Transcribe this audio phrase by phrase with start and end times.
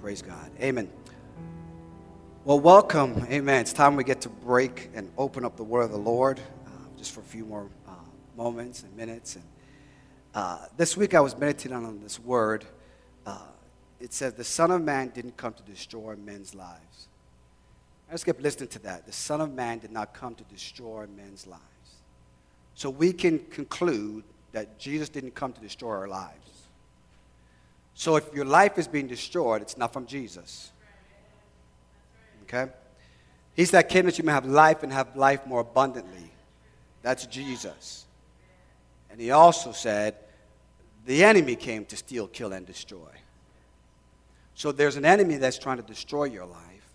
[0.00, 0.50] Praise God.
[0.60, 0.88] Amen.
[2.44, 3.26] Well, welcome.
[3.28, 3.60] Amen.
[3.60, 6.70] It's time we get to break and open up the word of the Lord uh,
[6.96, 7.90] just for a few more uh,
[8.36, 9.34] moments and minutes.
[9.34, 9.44] And
[10.34, 12.64] uh, this week I was meditating on this word.
[13.26, 13.38] Uh,
[13.98, 17.08] it says, The Son of Man didn't come to destroy men's lives.
[18.08, 19.04] I just kept listening to that.
[19.04, 21.62] The Son of Man did not come to destroy men's lives.
[22.76, 24.22] So we can conclude
[24.52, 26.57] that Jesus didn't come to destroy our lives.
[27.98, 30.70] So if your life is being destroyed, it's not from Jesus.
[32.44, 32.70] Okay?
[33.54, 36.30] He said, came that you may have life and have life more abundantly.
[37.02, 38.06] That's Jesus.
[39.10, 40.14] And he also said,
[41.06, 43.10] the enemy came to steal, kill, and destroy.
[44.54, 46.94] So there's an enemy that's trying to destroy your life.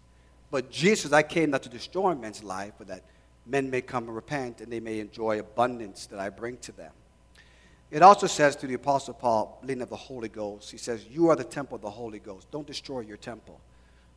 [0.52, 3.04] But Jesus, I came not to destroy men's life, but that
[3.46, 6.94] men may come and repent and they may enjoy abundance that I bring to them.
[7.94, 11.30] It also says to the Apostle Paul, leading of the Holy Ghost, he says, You
[11.30, 12.50] are the temple of the Holy Ghost.
[12.50, 13.62] Don't destroy your temple.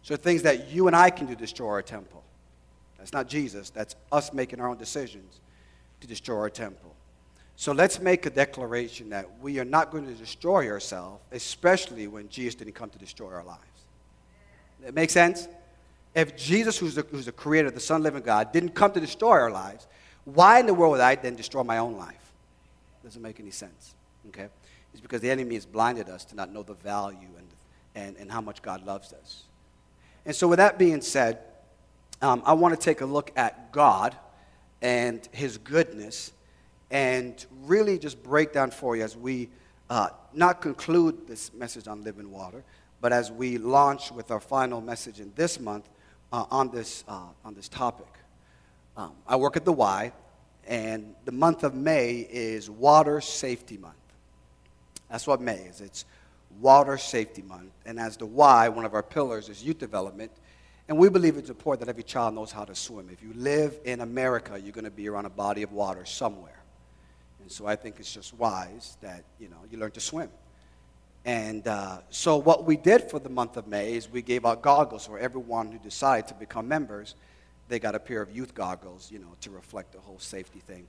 [0.02, 2.24] So things that you and I can do destroy our temple.
[2.96, 5.40] That's not Jesus, that's us making our own decisions
[6.00, 6.94] to destroy our temple.
[7.56, 12.30] So let's make a declaration that we are not going to destroy ourselves, especially when
[12.30, 13.60] Jesus didn't come to destroy our lives.
[14.84, 15.48] That makes sense?
[16.14, 19.32] If Jesus, who's the, who's the creator, the Son, living God, didn't come to destroy
[19.32, 19.86] our lives,
[20.24, 22.25] why in the world would I then destroy my own life?
[23.06, 23.94] Doesn't make any sense.
[24.30, 24.48] Okay?
[24.92, 27.46] It's because the enemy has blinded us to not know the value and,
[27.94, 29.44] and, and how much God loves us.
[30.24, 31.38] And so, with that being said,
[32.20, 34.16] um, I want to take a look at God
[34.82, 36.32] and His goodness
[36.90, 39.50] and really just break down for you as we
[39.88, 42.64] uh, not conclude this message on living water,
[43.00, 45.88] but as we launch with our final message in this month
[46.32, 48.08] uh, on, this, uh, on this topic.
[48.96, 50.10] Um, I work at the Y,
[50.66, 53.94] and the month of May is Water Safety Month.
[55.10, 55.80] That's what May is.
[55.80, 56.04] It's
[56.60, 57.72] Water Safety Month.
[57.84, 60.32] And as the Y, one of our pillars is youth development.
[60.88, 63.08] And we believe it's important that every child knows how to swim.
[63.12, 66.60] If you live in America, you're going to be around a body of water somewhere.
[67.40, 70.30] And so I think it's just wise that, you know, you learn to swim.
[71.24, 74.62] And uh, so what we did for the month of May is we gave out
[74.62, 77.16] goggles for everyone who decided to become members
[77.68, 80.86] they got a pair of youth goggles, you know, to reflect the whole safety thing.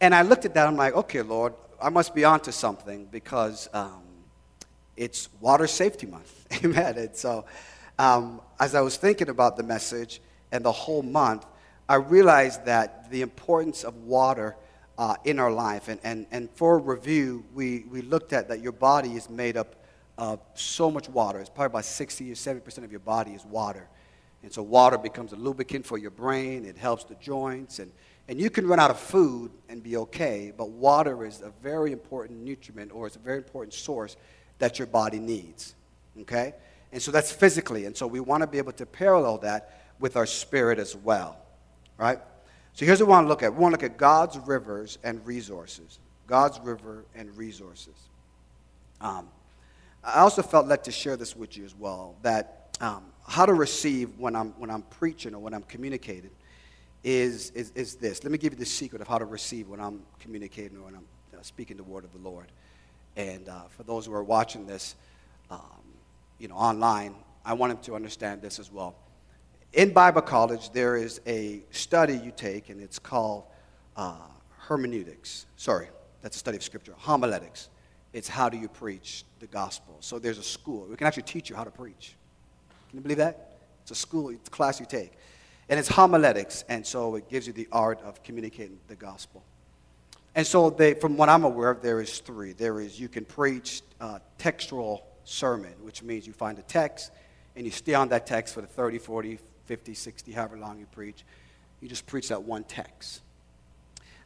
[0.00, 3.68] And I looked at that, I'm like, okay, Lord, I must be onto something because
[3.72, 4.02] um,
[4.96, 6.46] it's Water Safety Month.
[6.64, 6.98] Amen.
[6.98, 7.44] And so
[7.98, 10.20] um, as I was thinking about the message
[10.52, 11.46] and the whole month,
[11.88, 14.56] I realized that the importance of water
[14.98, 15.88] uh, in our life.
[15.88, 19.76] And, and, and for review, we, we looked at that your body is made up
[20.16, 21.40] of so much water.
[21.40, 23.88] It's probably about 60 or 70% of your body is water.
[24.44, 27.90] And so water becomes a lubricant for your brain, it helps the joints, and,
[28.28, 31.92] and you can run out of food and be okay, but water is a very
[31.92, 34.18] important nutriment or it's a very important source
[34.58, 35.74] that your body needs.
[36.20, 36.52] Okay?
[36.92, 40.14] And so that's physically, and so we want to be able to parallel that with
[40.14, 41.38] our spirit as well.
[41.96, 42.18] Right?
[42.74, 43.54] So here's what we want to look at.
[43.54, 46.00] We want to look at God's rivers and resources.
[46.26, 47.94] God's river and resources.
[49.00, 49.26] Um,
[50.04, 53.54] I also felt led to share this with you as well that um, how to
[53.54, 56.30] receive when I'm, when I'm preaching or when I'm communicating
[57.02, 58.22] is, is, is this.
[58.22, 60.94] Let me give you the secret of how to receive when I'm communicating or when
[60.96, 61.04] I'm
[61.34, 62.46] uh, speaking the word of the Lord.
[63.16, 64.94] And uh, for those who are watching this,
[65.50, 65.60] um,
[66.38, 67.14] you know, online,
[67.44, 68.94] I want them to understand this as well.
[69.72, 73.44] In Bible college, there is a study you take, and it's called
[73.96, 74.16] uh,
[74.56, 75.46] hermeneutics.
[75.56, 75.88] Sorry,
[76.22, 76.94] that's a study of scripture.
[76.96, 77.68] Homiletics.
[78.12, 79.96] It's how do you preach the gospel.
[80.00, 80.86] So there's a school.
[80.88, 82.14] We can actually teach you how to preach.
[82.94, 83.56] Can you believe that?
[83.82, 85.14] It's a school, it's a class you take.
[85.68, 89.42] And it's homiletics, and so it gives you the art of communicating the gospel.
[90.36, 92.52] And so, they, from what I'm aware of, there is three.
[92.52, 97.10] There is you can preach uh, textual sermon, which means you find a text
[97.56, 100.86] and you stay on that text for the 30, 40, 50, 60, however long you
[100.86, 101.24] preach.
[101.80, 103.22] You just preach that one text.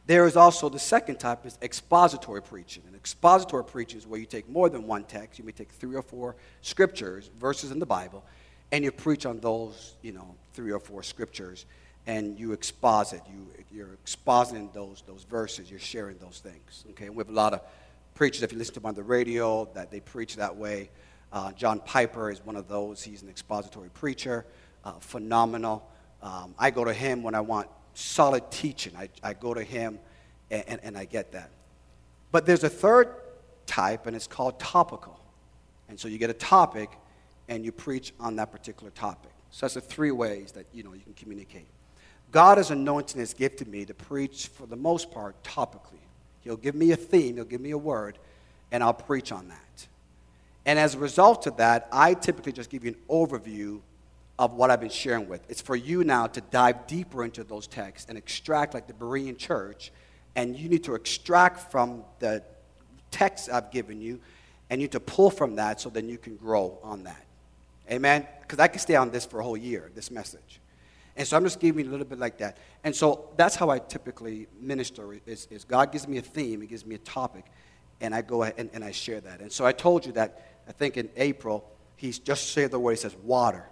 [0.09, 2.81] There is also the second type is expository preaching.
[2.87, 5.37] And expository preaching is where you take more than one text.
[5.37, 8.23] You may take three or four scriptures, verses in the Bible,
[8.71, 11.65] and you preach on those, you know, three or four scriptures,
[12.07, 13.21] and you exposit.
[13.29, 15.69] You, you're expositing those, those verses.
[15.69, 16.85] You're sharing those things.
[16.91, 17.61] Okay, and we have a lot of
[18.15, 20.89] preachers, if you listen to them on the radio, that they preach that way.
[21.31, 23.03] Uh, John Piper is one of those.
[23.03, 24.45] He's an expository preacher,
[24.83, 25.87] uh, phenomenal.
[26.21, 28.93] Um, I go to him when I want solid teaching.
[28.97, 29.99] I, I go to him,
[30.51, 31.51] and, and, and I get that.
[32.31, 33.13] But there's a third
[33.65, 35.19] type, and it's called topical.
[35.87, 36.89] And so you get a topic,
[37.49, 39.31] and you preach on that particular topic.
[39.49, 41.67] So that's the three ways that you know you can communicate.
[42.31, 45.99] God has anointed and has gifted me to preach for the most part topically.
[46.41, 48.19] He'll give me a theme, he'll give me a word,
[48.71, 49.87] and I'll preach on that.
[50.65, 53.81] And as a result of that, I typically just give you an overview
[54.37, 55.41] of what I've been sharing with.
[55.49, 59.37] It's for you now to dive deeper into those texts and extract, like the Berean
[59.37, 59.91] church,
[60.35, 62.43] and you need to extract from the
[63.09, 64.19] texts I've given you,
[64.69, 67.25] and you need to pull from that so then you can grow on that.
[67.91, 68.27] Amen?
[68.41, 70.59] Because I can stay on this for a whole year, this message.
[71.15, 72.57] And so I'm just giving you a little bit like that.
[72.83, 76.67] And so that's how I typically minister is, is God gives me a theme, He
[76.67, 77.45] gives me a topic,
[77.99, 79.41] and I go and, and I share that.
[79.41, 82.91] And so I told you that I think in April, He's just said the word,
[82.91, 83.65] He says water.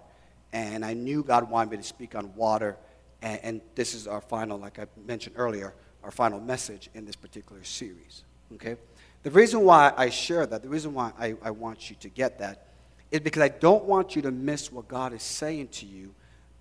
[0.52, 2.76] And I knew God wanted me to speak on water.
[3.22, 7.16] And, and this is our final, like I mentioned earlier, our final message in this
[7.16, 8.24] particular series.
[8.54, 8.76] Okay?
[9.22, 12.38] The reason why I share that, the reason why I, I want you to get
[12.38, 12.67] that,
[13.10, 16.14] is because I don't want you to miss what God is saying to you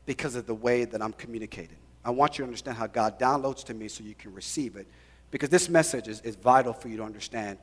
[0.05, 1.77] because of the way that I'm communicating.
[2.05, 4.87] I want you to understand how God downloads to me so you can receive it.
[5.29, 7.57] Because this message is, is vital for you to understand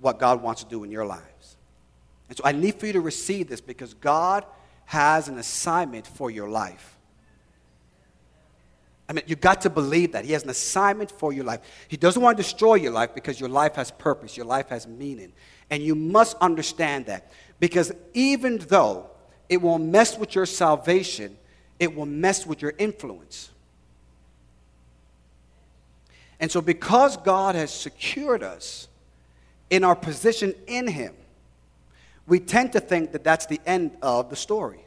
[0.00, 1.56] what God wants to do in your lives.
[2.28, 4.44] And so I need for you to receive this because God
[4.86, 6.97] has an assignment for your life.
[9.08, 10.24] I mean, you got to believe that.
[10.24, 11.60] He has an assignment for your life.
[11.88, 14.86] He doesn't want to destroy your life because your life has purpose, your life has
[14.86, 15.32] meaning.
[15.70, 17.32] And you must understand that.
[17.58, 19.08] Because even though
[19.48, 21.38] it will mess with your salvation,
[21.80, 23.50] it will mess with your influence.
[26.40, 28.88] And so, because God has secured us
[29.70, 31.14] in our position in Him,
[32.26, 34.84] we tend to think that that's the end of the story.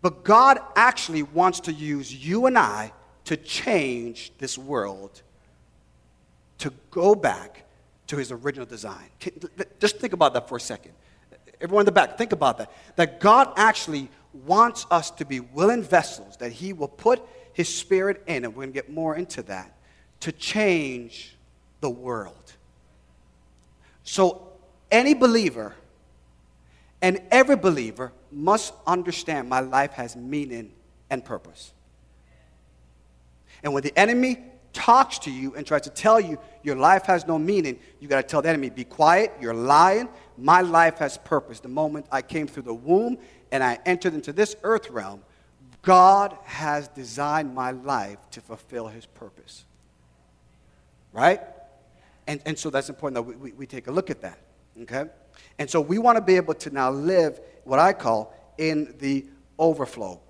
[0.00, 2.92] But God actually wants to use you and I
[3.30, 5.22] to change this world,
[6.58, 7.62] to go back
[8.08, 9.06] to his original design.
[9.78, 10.94] Just think about that for a second.
[11.60, 12.72] Everyone in the back, think about that.
[12.96, 17.22] That God actually wants us to be willing vessels, that he will put
[17.52, 19.76] his spirit in, and we're going to get more into that,
[20.18, 21.36] to change
[21.80, 22.54] the world.
[24.02, 24.48] So,
[24.90, 25.76] any believer
[27.00, 30.72] and every believer must understand my life has meaning
[31.10, 31.74] and purpose.
[33.62, 34.38] And when the enemy
[34.72, 38.16] talks to you and tries to tell you your life has no meaning, you got
[38.16, 40.08] to tell the enemy, be quiet, you're lying.
[40.38, 41.60] My life has purpose.
[41.60, 43.18] The moment I came through the womb
[43.50, 45.22] and I entered into this earth realm,
[45.82, 49.64] God has designed my life to fulfill his purpose.
[51.12, 51.40] Right?
[52.26, 54.38] And, and so that's important that we, we, we take a look at that.
[54.82, 55.06] Okay?
[55.58, 59.26] And so we want to be able to now live what I call in the
[59.58, 60.20] overflow.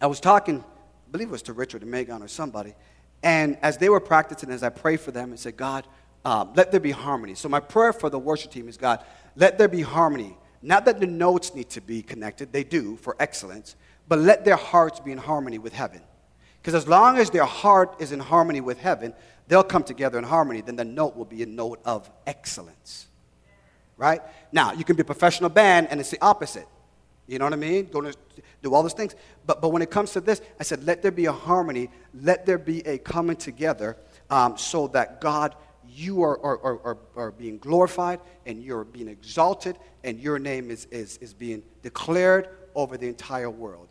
[0.00, 0.64] I was talking,
[1.10, 2.74] believe it was to Richard and Meggon or somebody,
[3.22, 5.86] and as they were practicing, as I prayed for them and said, God,
[6.24, 7.34] um, let there be harmony.
[7.34, 9.04] So my prayer for the worship team is, God,
[9.36, 10.36] let there be harmony.
[10.62, 13.76] Not that the notes need to be connected, they do for excellence,
[14.08, 16.00] but let their hearts be in harmony with heaven.
[16.60, 19.14] Because as long as their heart is in harmony with heaven,
[19.46, 23.08] they'll come together in harmony, then the note will be a note of excellence
[23.98, 24.22] right?
[24.52, 26.66] Now, you can be a professional band and it's the opposite.
[27.28, 27.86] You know what I mean?
[27.86, 28.18] Going to
[28.62, 29.14] do all those things.
[29.46, 32.46] But, but when it comes to this, I said, let there be a harmony, let
[32.46, 33.96] there be a coming together
[34.30, 35.54] um, so that God,
[35.86, 40.86] you are, are, are, are, being glorified and you're being exalted and your name is,
[40.86, 43.88] is, is being declared over the entire world,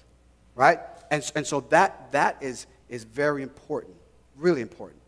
[0.55, 0.79] right?
[1.11, 3.95] And, and so that, that is, is very important,
[4.35, 4.99] really important.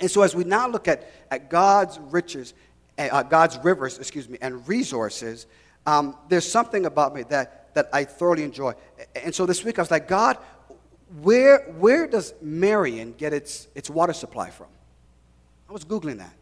[0.00, 2.52] And so as we now look at, at God's riches
[2.98, 5.46] uh, God's rivers, excuse me, and resources,
[5.86, 8.74] um, there's something about me that, that I thoroughly enjoy.
[9.14, 10.38] And so this week I was like, God,
[11.22, 14.66] where, where does Marion get its, its water supply from?
[15.68, 16.36] I was Googling that.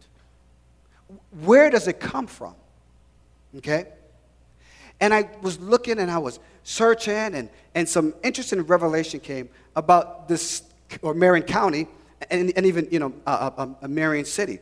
[1.41, 2.55] Where does it come from?
[3.57, 3.87] Okay?
[4.99, 10.27] And I was looking and I was searching, and, and some interesting revelation came about
[10.27, 10.63] this,
[11.01, 11.87] or Marion County,
[12.31, 14.59] and, and even, you know, a, a, a Marion City.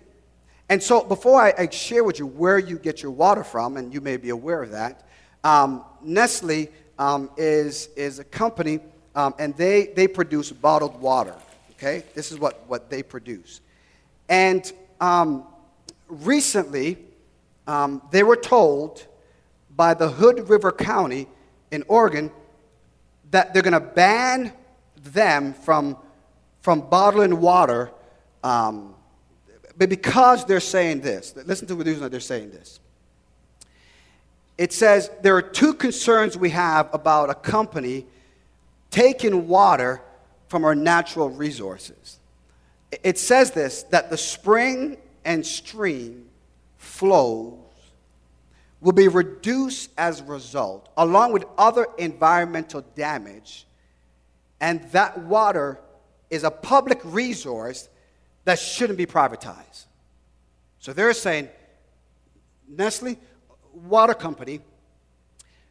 [0.72, 3.94] And so, before I, I, share with you where you get your water from, and
[3.94, 5.06] you may be aware of that,
[5.44, 8.80] um, Nestle um, is, is a company,
[9.13, 11.36] um, and they, they produce bottled water.
[11.72, 12.06] Okay?
[12.16, 13.60] This is what, what they produce.
[14.30, 15.46] And um,
[16.08, 17.00] recently,
[17.68, 19.06] um, they were told
[19.75, 21.28] by the Hood River County
[21.72, 22.32] in Oregon
[23.32, 24.54] that they're going to ban
[25.04, 25.98] them from,
[26.62, 27.92] from bottling water.
[29.82, 32.80] But because they're saying this, listen to the reason they're saying this.
[34.56, 38.06] It says there are two concerns we have about a company
[38.92, 40.00] taking water
[40.50, 42.20] from our natural resources.
[43.02, 46.30] It says this that the spring and stream
[46.78, 47.58] flows
[48.82, 53.66] will be reduced as a result, along with other environmental damage,
[54.60, 55.80] and that water
[56.30, 57.90] is a public resource
[58.45, 59.86] that shouldn't be privatized.
[60.79, 61.50] So they're saying,
[62.67, 63.17] Nestle,
[63.74, 64.62] water company,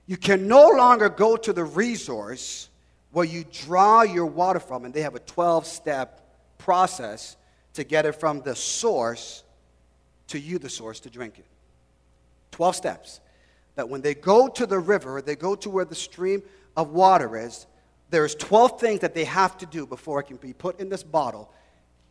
[0.07, 2.69] you can no longer go to the resource
[3.13, 6.21] where you draw your water from, and they have a 12 step
[6.59, 7.37] process
[7.75, 9.43] to get it from the source
[10.29, 11.47] to you, the source, to drink it.
[12.53, 13.21] 12 steps.
[13.75, 16.43] That when they go to the river, they go to where the stream
[16.77, 17.67] of water is,
[18.11, 21.03] there's 12 things that they have to do before it can be put in this
[21.03, 21.53] bottle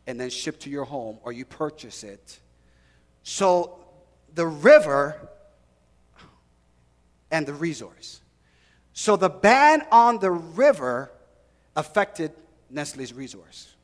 [0.09, 2.39] and then shipped to your home or you purchase it.
[3.21, 3.77] So
[4.33, 5.29] the river
[7.29, 8.21] and the resource.
[8.93, 11.11] So the ban on the river
[11.75, 12.31] affected
[12.71, 13.75] Nestle's resource.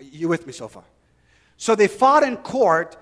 [0.00, 0.82] You with me so far?
[1.56, 2.96] So they fought in court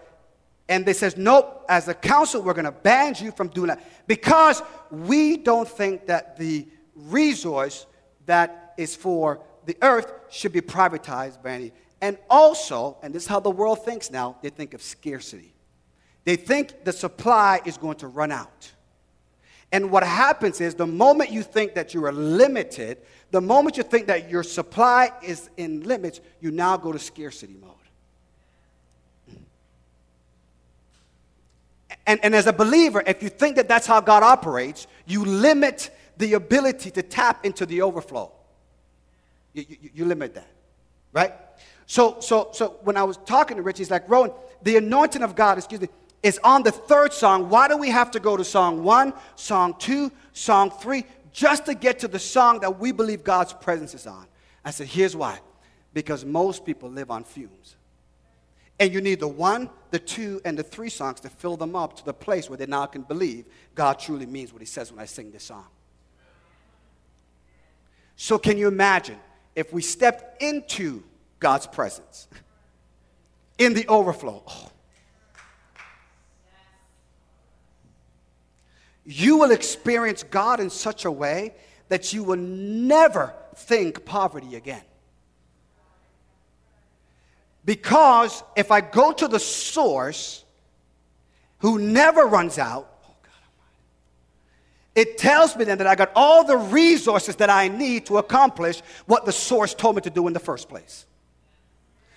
[0.69, 3.83] and they says, nope, as a council, we're going to ban you from doing that
[4.07, 7.87] because we don't think that the resource
[8.27, 11.73] that is for the earth should be privatized by any.
[12.01, 15.53] And also, and this is how the world thinks now, they think of scarcity.
[16.25, 18.73] They think the supply is going to run out.
[19.73, 22.99] And what happens is the moment you think that you are limited,
[23.31, 27.57] the moment you think that your supply is in limits, you now go to scarcity
[27.61, 27.71] mode.
[32.07, 35.91] And, and as a believer, if you think that that's how God operates, you limit
[36.17, 38.33] the ability to tap into the overflow.
[39.53, 40.49] You, you, you limit that,
[41.13, 41.35] right?
[41.87, 44.33] So, so, so when I was talking to Rich, he's like, Rowan,
[44.63, 45.89] the anointing of God, excuse me,
[46.23, 47.51] is on the third song.
[47.51, 51.75] Why do we have to go to song one, song two, song three, just to
[51.75, 54.27] get to the song that we believe God's presence is on?
[54.65, 55.41] I said, here's why.
[55.93, 57.77] Because most people live on fumes.
[58.79, 61.97] And you need the one, the two, and the three songs to fill them up
[61.99, 63.45] to the place where they now can believe
[63.75, 65.67] God truly means what He says when I sing this song.
[68.17, 69.19] So, can you imagine
[69.55, 71.03] if we stepped into
[71.39, 72.29] God's presence
[73.59, 74.43] in the overflow?
[74.47, 74.71] Oh.
[79.05, 81.55] You will experience God in such a way
[81.89, 84.83] that you will never think poverty again.
[87.65, 90.45] Because if I go to the source
[91.59, 92.92] who never runs out,
[94.95, 98.83] it tells me then that I got all the resources that I need to accomplish
[99.07, 101.07] what the source told me to do in the first place.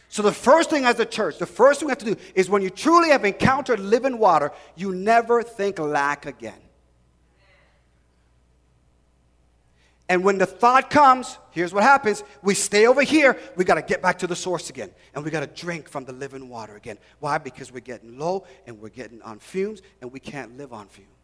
[0.09, 2.49] So, the first thing as a church, the first thing we have to do is
[2.49, 6.59] when you truly have encountered living water, you never think lack again.
[10.07, 12.23] And when the thought comes, here's what happens.
[12.43, 13.39] We stay over here.
[13.55, 14.91] We got to get back to the source again.
[15.15, 16.99] And we got to drink from the living water again.
[17.19, 17.39] Why?
[17.39, 21.14] Because we're getting low and we're getting on fumes and we can't live on fumes.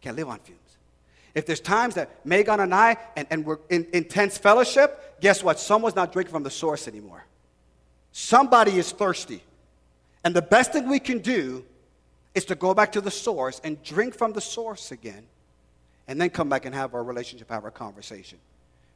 [0.00, 0.58] Can't live on fumes.
[1.34, 5.60] If there's times that Meggon and I, and, and we're in intense fellowship, guess what?
[5.60, 7.24] Someone's not drinking from the source anymore.
[8.12, 9.42] Somebody is thirsty.
[10.24, 11.64] And the best thing we can do
[12.34, 15.24] is to go back to the source and drink from the source again
[16.08, 18.38] and then come back and have our relationship, have our conversation.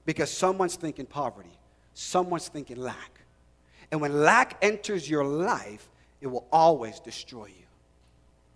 [0.04, 1.56] Because someone's thinking poverty,
[1.94, 3.20] someone's thinking lack.
[3.90, 5.88] And when lack enters your life,
[6.20, 7.66] it will always destroy you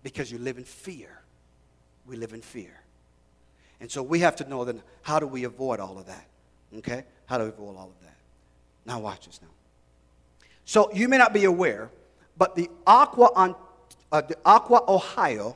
[0.03, 1.18] because you live in fear.
[2.09, 2.81] We live in fear.
[3.79, 6.25] And so we have to know then how do we avoid all of that?
[6.79, 7.05] Okay?
[7.27, 8.17] How do we avoid all of that?
[8.85, 9.47] Now, watch this now.
[10.65, 11.89] So you may not be aware,
[12.37, 13.55] but the Aqua, on,
[14.11, 15.55] uh, the Aqua Ohio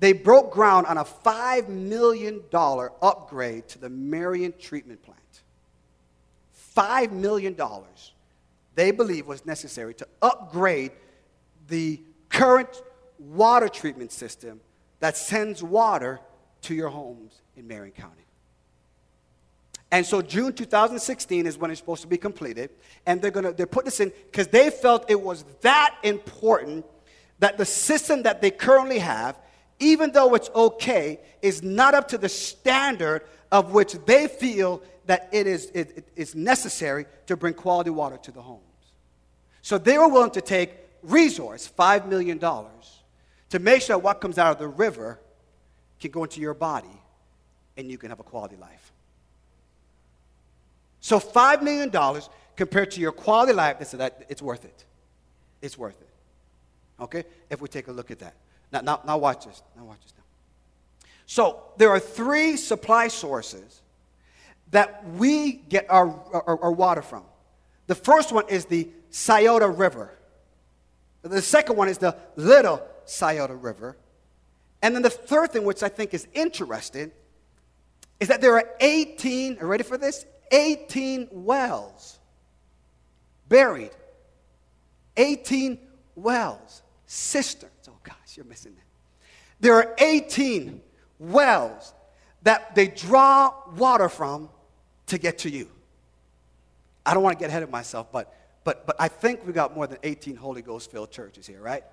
[0.00, 5.20] they broke ground on a $5 million upgrade to the Marion treatment plant.
[6.74, 7.54] $5 million
[8.74, 10.92] they believe was necessary to upgrade
[11.68, 12.00] the
[12.30, 12.82] current
[13.18, 14.60] water treatment system
[15.00, 16.20] that sends water
[16.62, 18.14] to your homes in Marion County.
[19.92, 22.70] And so June 2016 is when it's supposed to be completed.
[23.06, 26.86] And they're gonna they're putting this in because they felt it was that important
[27.40, 29.36] that the system that they currently have
[29.80, 35.28] even though it's okay, is not up to the standard of which they feel that
[35.32, 38.60] it is, it, it is necessary to bring quality water to the homes.
[39.62, 42.38] So they were willing to take resource, $5 million,
[43.50, 45.20] to make sure what comes out of the river
[46.00, 46.88] can go into your body
[47.76, 48.92] and you can have a quality life.
[51.00, 51.90] So $5 million
[52.56, 54.84] compared to your quality life, it's worth it.
[55.62, 56.08] It's worth it.
[57.02, 57.24] Okay?
[57.48, 58.34] If we take a look at that.
[58.72, 59.62] Now, now, now watch this.
[59.76, 60.24] Now watch this now.
[61.26, 63.82] So there are three supply sources
[64.70, 67.24] that we get our, our, our water from.
[67.86, 70.16] The first one is the Scioto River.
[71.22, 73.96] The second one is the Little Scioto River.
[74.82, 77.12] And then the third thing, which I think is interesting,
[78.18, 80.24] is that there are 18, are ready for this?
[80.50, 82.18] 18 wells
[83.48, 83.90] buried.
[85.16, 85.78] 18
[86.14, 87.88] wells cisterns.
[87.88, 88.84] Oh gosh, you're missing that.
[89.60, 90.80] There are 18
[91.18, 91.92] wells
[92.42, 94.48] that they draw water from
[95.06, 95.68] to get to you.
[97.04, 99.74] I don't want to get ahead of myself, but, but, but I think we got
[99.74, 101.84] more than 18 Holy Ghost filled churches here, right?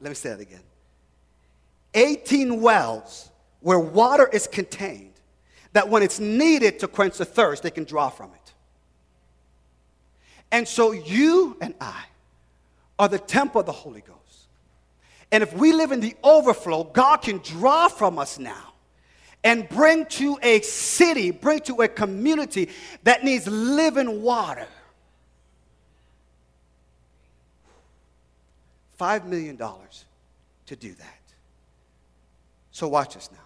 [0.00, 0.62] Let me say that again.
[1.94, 5.12] 18 wells where water is contained
[5.72, 8.52] that when it's needed to quench the thirst, they can draw from it.
[10.50, 12.04] And so you and I
[12.98, 14.16] are the temple of the Holy Ghost.
[15.30, 18.69] And if we live in the overflow, God can draw from us now
[19.42, 22.68] and bring to a city, bring to a community
[23.04, 24.66] that needs living water.
[28.98, 31.20] $5 million to do that.
[32.70, 33.38] So watch us now.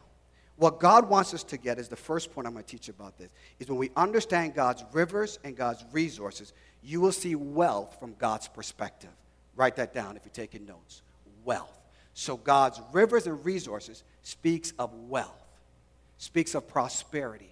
[0.56, 3.18] What God wants us to get is the first point I'm going to teach about
[3.18, 8.14] this is when we understand God's rivers and God's resources, you will see wealth from
[8.18, 9.10] God's perspective.
[9.56, 11.02] Write that down if you're taking notes.
[11.44, 11.80] Wealth.
[12.14, 15.43] So God's rivers and resources speaks of wealth,
[16.18, 17.50] speaks of prosperity.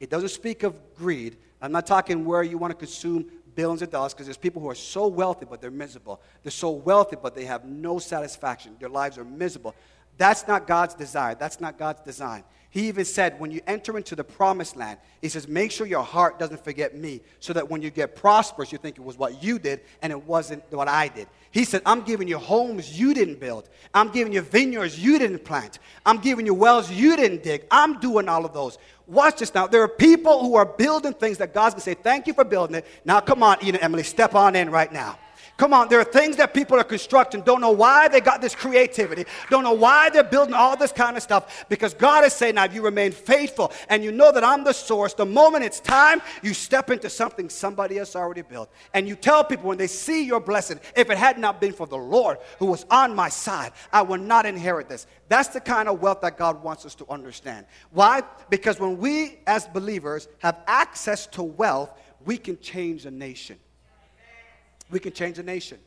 [0.00, 1.36] It doesn't speak of greed.
[1.60, 4.70] I'm not talking where you want to consume billions of dollars because there's people who
[4.70, 6.20] are so wealthy but they're miserable.
[6.42, 8.76] They're so wealthy but they have no satisfaction.
[8.78, 9.74] Their lives are miserable.
[10.16, 11.34] That's not God's desire.
[11.34, 12.44] That's not God's design.
[12.70, 16.02] He even said, when you enter into the promised land, he says, make sure your
[16.02, 19.42] heart doesn't forget me, so that when you get prosperous, you think it was what
[19.42, 21.28] you did and it wasn't what I did.
[21.50, 23.70] He said, I'm giving you homes you didn't build.
[23.94, 25.78] I'm giving you vineyards you didn't plant.
[26.04, 27.64] I'm giving you wells you didn't dig.
[27.70, 28.76] I'm doing all of those.
[29.06, 29.66] Watch this now.
[29.66, 32.44] There are people who are building things that God's going to say, thank you for
[32.44, 32.86] building it.
[33.06, 35.18] Now, come on, Eden Emily, step on in right now.
[35.58, 38.54] Come on, there are things that people are constructing, don't know why they got this
[38.54, 42.54] creativity, don't know why they're building all this kind of stuff, because God is saying,
[42.54, 45.80] now if you remain faithful and you know that I'm the source, the moment it's
[45.80, 48.70] time, you step into something somebody else already built.
[48.94, 51.88] And you tell people when they see your blessing, if it had not been for
[51.88, 55.08] the Lord who was on my side, I would not inherit this.
[55.28, 57.66] That's the kind of wealth that God wants us to understand.
[57.90, 58.22] Why?
[58.48, 61.90] Because when we as believers have access to wealth,
[62.24, 63.58] we can change a nation
[64.90, 65.78] we can change a nation.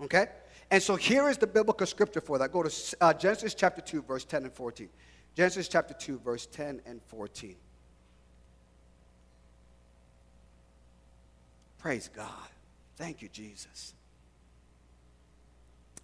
[0.00, 0.26] Okay?
[0.70, 2.52] And so here is the biblical scripture for that.
[2.52, 4.88] Go to uh, Genesis chapter 2, verse 10 and 14.
[5.36, 7.56] Genesis chapter 2, verse 10 and 14.
[11.78, 12.28] Praise God.
[12.96, 13.94] Thank you, Jesus.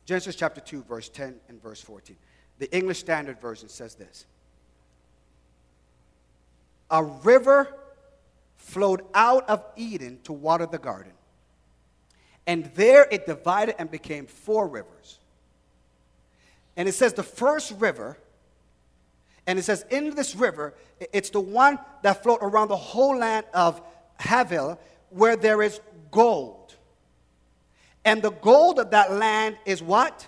[0.04, 2.16] Genesis chapter 2, verse 10 and verse 14.
[2.58, 4.26] The English Standard Version says this
[6.90, 7.74] A river
[8.56, 11.12] flowed out of Eden to water the garden
[12.46, 15.18] and there it divided and became four rivers.
[16.76, 18.16] And it says the first river,
[19.46, 20.74] and it says in this river,
[21.12, 23.80] it's the one that flowed around the whole land of
[24.18, 24.78] Havilah,
[25.10, 26.74] where there is gold.
[28.04, 30.26] And the gold of that land is what?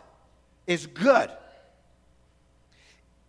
[0.66, 1.31] Is good.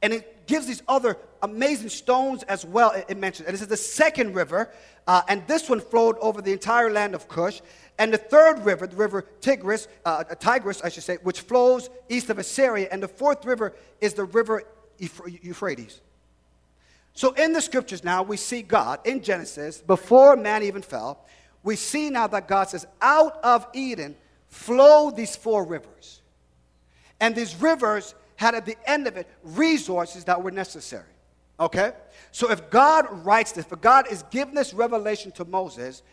[0.02, 3.48] And it gives these other amazing stones as well, it, mentions.
[3.48, 4.70] And this is the second river,
[5.08, 7.62] uh, and this one flowed over the entire land of Cush.
[8.00, 12.30] And the third river, the river Tigris, uh, Tigris, I should say, which flows east
[12.30, 12.88] of Assyria.
[12.92, 14.64] And the fourth river is the river
[14.98, 16.02] Euphrates.
[17.14, 21.26] So in the scriptures now, we see God in Genesis, before man even fell,
[21.62, 24.16] we see now that God says, out of Eden
[24.48, 26.22] flow these four rivers.
[27.20, 31.06] And these rivers had at the end of it resources that were necessary.
[31.60, 31.94] Okay?
[32.32, 36.04] So if God writes this, if God is giving this revelation to Moses,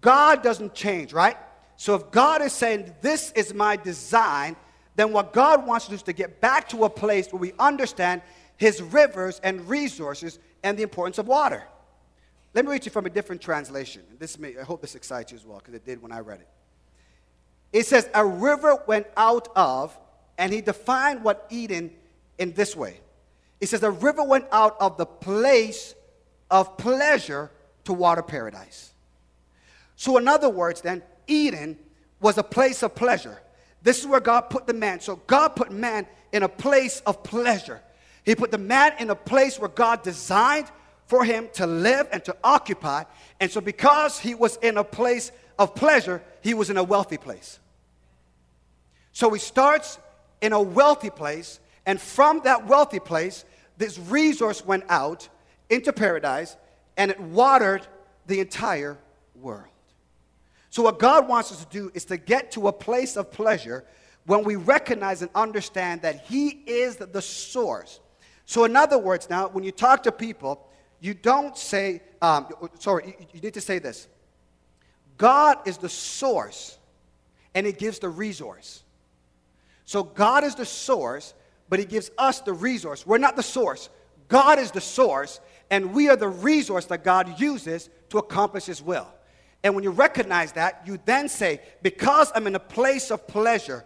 [0.00, 1.36] God doesn't change, right?
[1.76, 4.56] So if God is saying, This is my design,
[4.96, 7.52] then what God wants to do is to get back to a place where we
[7.58, 8.20] understand
[8.56, 11.62] his rivers and resources and the importance of water.
[12.54, 14.02] Let me read you from a different translation.
[14.18, 16.40] This may, I hope this excites you as well, because it did when I read
[16.40, 16.48] it.
[17.72, 19.96] It says, A river went out of,
[20.38, 21.90] and he defined what Eden
[22.38, 23.00] in this way.
[23.60, 25.94] It says, The river went out of the place
[26.50, 27.50] of pleasure
[27.84, 28.92] to water paradise.
[29.96, 31.76] So, in other words, then, Eden
[32.20, 33.40] was a place of pleasure.
[33.82, 35.00] This is where God put the man.
[35.00, 37.82] So, God put man in a place of pleasure.
[38.24, 40.70] He put the man in a place where God designed
[41.06, 43.04] for him to live and to occupy.
[43.40, 47.18] And so, because he was in a place of pleasure, he was in a wealthy
[47.18, 47.58] place.
[49.12, 49.98] So, he starts
[50.40, 53.44] in a wealthy place, and from that wealthy place,
[53.76, 55.28] this resource went out
[55.70, 56.56] into paradise
[56.96, 57.86] and it watered
[58.26, 58.98] the entire
[59.34, 59.64] world.
[60.70, 63.84] So, what God wants us to do is to get to a place of pleasure
[64.26, 68.00] when we recognize and understand that He is the source.
[68.44, 70.68] So, in other words, now, when you talk to people,
[71.00, 72.48] you don't say, um,
[72.78, 74.08] sorry, you, need to say this
[75.16, 76.78] God is the source,
[77.54, 78.82] and He gives the resource.
[79.88, 81.32] So God is the source,
[81.70, 83.06] but He gives us the resource.
[83.06, 83.88] We're not the source.
[84.28, 88.82] God is the source, and we are the resource that God uses to accomplish His
[88.82, 89.08] will.
[89.64, 93.82] And when you recognize that, you then say, Because I'm in a place of pleasure,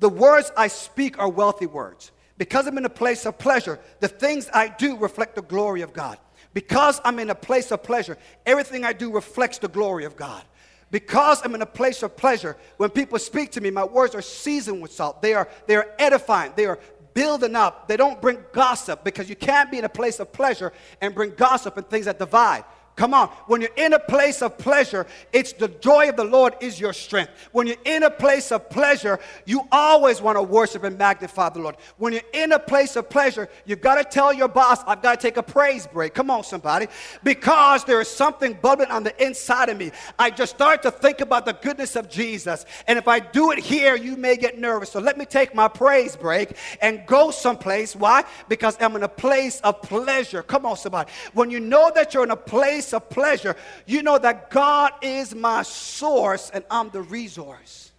[0.00, 2.12] the words I speak are wealthy words.
[2.36, 5.94] Because I'm in a place of pleasure, the things I do reflect the glory of
[5.94, 6.18] God.
[6.52, 10.44] Because I'm in a place of pleasure, everything I do reflects the glory of God.
[10.90, 14.22] Because I'm in a place of pleasure, when people speak to me, my words are
[14.22, 15.20] seasoned with salt.
[15.20, 16.52] They are, they are edifying.
[16.56, 16.78] They are
[17.12, 17.88] building up.
[17.88, 21.34] They don't bring gossip because you can't be in a place of pleasure and bring
[21.34, 22.64] gossip and things that divide.
[22.98, 23.28] Come on.
[23.46, 26.92] When you're in a place of pleasure, it's the joy of the Lord is your
[26.92, 27.30] strength.
[27.52, 31.60] When you're in a place of pleasure, you always want to worship and magnify the
[31.60, 31.76] Lord.
[31.98, 35.20] When you're in a place of pleasure, you've got to tell your boss, I've got
[35.20, 36.12] to take a praise break.
[36.12, 36.88] Come on, somebody.
[37.22, 39.92] Because there is something bubbling on the inside of me.
[40.18, 42.66] I just start to think about the goodness of Jesus.
[42.88, 44.90] And if I do it here, you may get nervous.
[44.90, 47.94] So let me take my praise break and go someplace.
[47.94, 48.24] Why?
[48.48, 50.42] Because I'm in a place of pleasure.
[50.42, 51.12] Come on, somebody.
[51.32, 54.92] When you know that you're in a place place of pleasure, you know that God
[55.02, 57.92] is my source and I'm the resource.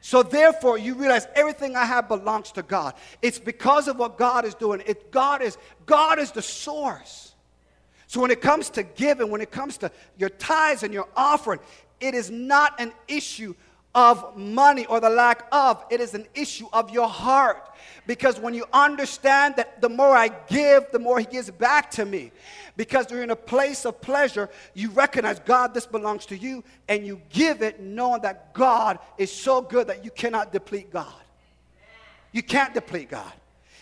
[0.00, 2.94] So therefore, you realize everything I have belongs to God.
[3.22, 4.82] It's because of what God is doing.
[4.86, 7.34] It, God is God is the source.
[8.06, 11.58] So when it comes to giving, when it comes to your tithes and your offering,
[11.98, 13.54] it is not an issue
[13.96, 17.70] of money or the lack of, it is an issue of your heart.
[18.06, 22.04] Because when you understand that the more I give, the more He gives back to
[22.04, 22.30] me.
[22.76, 27.06] Because you're in a place of pleasure, you recognize, God, this belongs to you, and
[27.06, 31.14] you give it knowing that God is so good that you cannot deplete God.
[32.32, 33.32] You can't deplete God.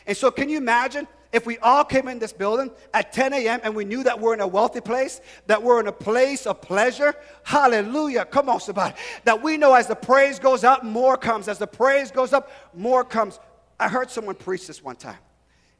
[0.07, 3.59] And so, can you imagine if we all came in this building at 10 a.m.
[3.65, 6.61] and we knew that we're in a wealthy place, that we're in a place of
[6.61, 8.95] pleasure, hallelujah, come on, somebody.
[9.25, 11.49] That we know as the praise goes up, more comes.
[11.49, 13.41] As the praise goes up, more comes.
[13.81, 15.19] I heard someone preach this one time.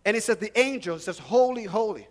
[0.05, 2.09] And he said, The angels says, Holy, holy.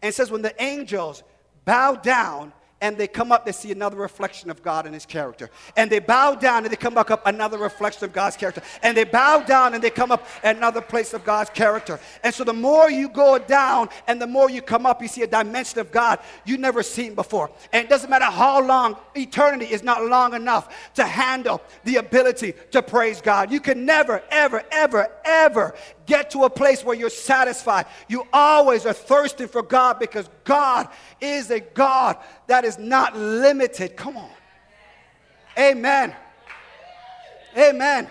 [0.00, 1.22] And it says, When the angels
[1.66, 5.50] bow down and they come up, they see another reflection of God and His character.
[5.76, 8.62] And they bow down and they come back up, another reflection of God's character.
[8.82, 11.98] And they bow down and they come up, another place of God's character.
[12.22, 15.22] And so the more you go down and the more you come up, you see
[15.22, 17.50] a dimension of God you never seen before.
[17.72, 22.54] And it doesn't matter how long, eternity is not long enough to handle the ability
[22.70, 23.50] to praise God.
[23.50, 25.74] You can never, ever, ever, ever
[26.06, 27.86] get to a place where you're satisfied.
[28.08, 30.88] You always are thirsting for God because God
[31.20, 32.16] is a God
[32.48, 33.96] that is not limited.
[33.96, 34.30] Come on.
[35.56, 36.14] Amen.
[37.56, 38.10] Amen.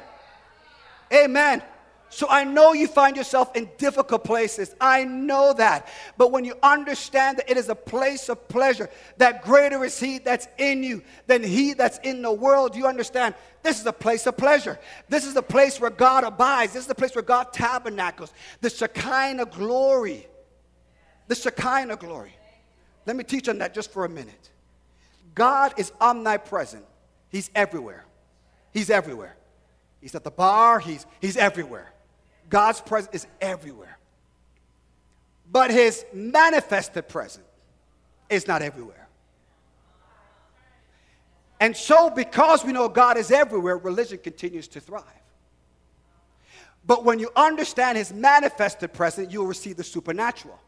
[1.13, 1.61] Amen.
[2.09, 4.73] So I know you find yourself in difficult places.
[4.79, 5.89] I know that.
[6.17, 10.19] But when you understand that it is a place of pleasure, that greater is He
[10.19, 14.25] that's in you than He that's in the world, you understand this is a place
[14.25, 14.79] of pleasure.
[15.09, 16.73] This is the place where God abides.
[16.73, 18.31] This is the place where God tabernacles.
[18.61, 20.27] The Shekinah glory.
[21.27, 22.33] The Shekinah glory.
[23.07, 24.51] Let me teach on that just for a minute.
[25.33, 26.85] God is omnipresent,
[27.29, 28.05] He's everywhere.
[28.73, 29.35] He's everywhere.
[30.01, 31.91] He's at the bar, He's, he's everywhere.
[32.49, 33.97] God's presence is everywhere.
[35.51, 37.47] But his manifested presence
[38.29, 39.07] is not everywhere.
[41.59, 45.03] And so, because we know God is everywhere, religion continues to thrive.
[46.85, 50.59] But when you understand his manifested presence, you will receive the supernatural.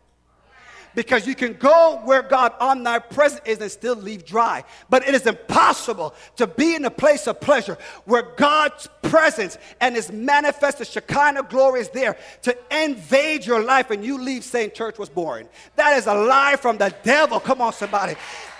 [0.99, 4.65] Because you can go where God omnipresent is and still leave dry.
[4.89, 9.95] But it is impossible to be in a place of pleasure where God's presence and
[9.95, 14.99] his manifested Shekinah glory is there to invade your life and you leave saying church
[14.99, 15.47] was boring.
[15.77, 17.39] That is a lie from the devil.
[17.39, 18.15] Come on, somebody.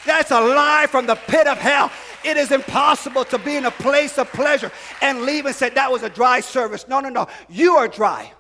[0.06, 1.92] That's a lie from the pit of hell.
[2.24, 4.72] It is impossible to be in a place of pleasure
[5.02, 6.88] and leave and say that was a dry service.
[6.88, 7.28] No, no, no.
[7.50, 8.32] You are dry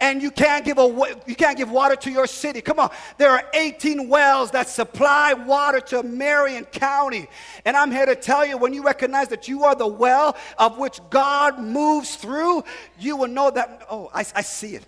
[0.00, 2.60] and you can't give a you can't give water to your city.
[2.60, 7.28] Come on, there are 18 wells that supply water to Marion County,
[7.64, 10.78] and I'm here to tell you when you recognize that you are the well of
[10.78, 12.64] which God moves through,
[12.98, 13.86] you will know that.
[13.90, 14.86] Oh, I, I see it.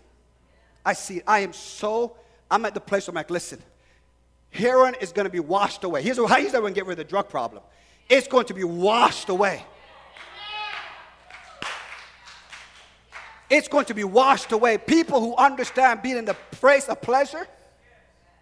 [0.85, 1.25] I see it.
[1.27, 2.17] I am so.
[2.51, 3.61] I'm at the place where I'm like, listen,
[4.51, 6.03] heroin is going to be washed away.
[6.03, 7.63] Here's how he's going to get rid of the drug problem.
[8.09, 9.65] It's going to be washed away.
[13.51, 14.79] It's going to be washed away.
[14.79, 17.47] People who understand being in the place of pleasure,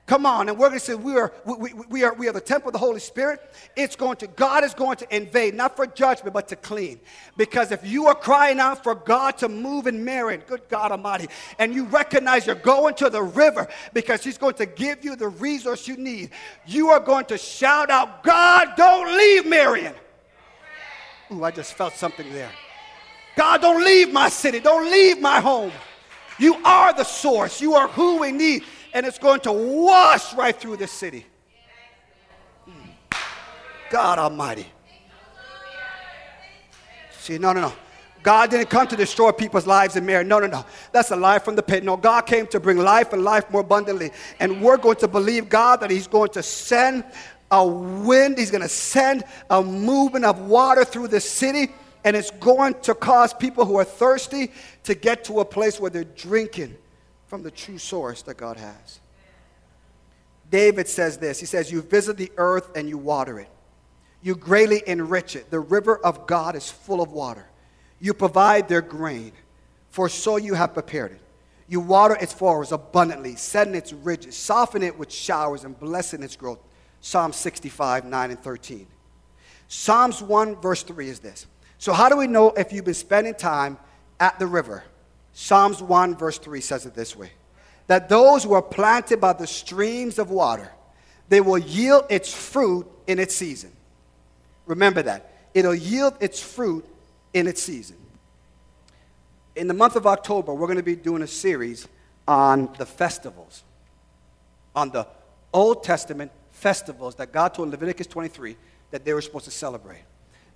[0.07, 2.33] Come on, and we're going to say we are, we, we, we, are, we are
[2.33, 3.40] the temple of the Holy Spirit.
[3.75, 7.01] It's going to, God is going to invade, not for judgment, but to clean.
[7.37, 11.27] Because if you are crying out for God to move in Marion, good God Almighty,
[11.59, 15.29] and you recognize you're going to the river because He's going to give you the
[15.29, 16.31] resource you need,
[16.66, 19.95] you are going to shout out, God, don't leave Marion.
[21.33, 22.53] Ooh, I just felt something there.
[23.37, 25.72] God, don't leave my city, don't leave my home.
[26.38, 28.64] You are the source, you are who we need
[28.96, 31.27] and it's going to wash right through the city.
[32.66, 32.88] Mm.
[33.90, 34.64] God Almighty.
[37.11, 37.72] See, no, no, no.
[38.22, 40.29] God didn't come to destroy people's lives in Marion.
[40.29, 40.64] No, no, no.
[40.92, 41.85] That's a lie from the pit.
[41.85, 44.12] No, God came to bring life and life more abundantly.
[44.40, 47.05] And we're going to believe God that He's going to send
[47.51, 51.70] a wind, He's going to send a movement of water through the city,
[52.07, 54.53] and it's going to cause people who are thirsty
[54.85, 56.77] to get to a place where they're drinking
[57.27, 59.01] from the true source that God has.
[60.49, 63.49] David says this He says, You visit the earth and you water it,
[64.23, 65.51] you greatly enrich it.
[65.51, 67.45] The river of God is full of water.
[67.99, 69.33] You provide their grain,
[69.90, 71.21] for so you have prepared it.
[71.66, 76.37] You water its flowers abundantly, setting its ridges, soften it with showers, and blessing its
[76.37, 76.61] growth.
[77.01, 78.87] Psalm 65, 9 and 13.
[79.66, 81.47] Psalms 1, verse 3 is this.
[81.87, 83.79] So, how do we know if you've been spending time
[84.18, 84.83] at the river?
[85.35, 87.31] Psalms 1, verse 3 says it this way
[87.87, 90.72] that those who are planted by the streams of water,
[91.29, 93.70] they will yield its fruit in its season.
[94.66, 95.33] Remember that.
[95.55, 96.85] It'll yield its fruit
[97.33, 97.99] in its season.
[99.55, 101.87] In the month of October, we're going to be doing a series
[102.27, 103.62] on the festivals,
[104.75, 105.07] on the
[105.53, 108.57] Old Testament festivals that God told Leviticus 23
[108.90, 110.03] that they were supposed to celebrate.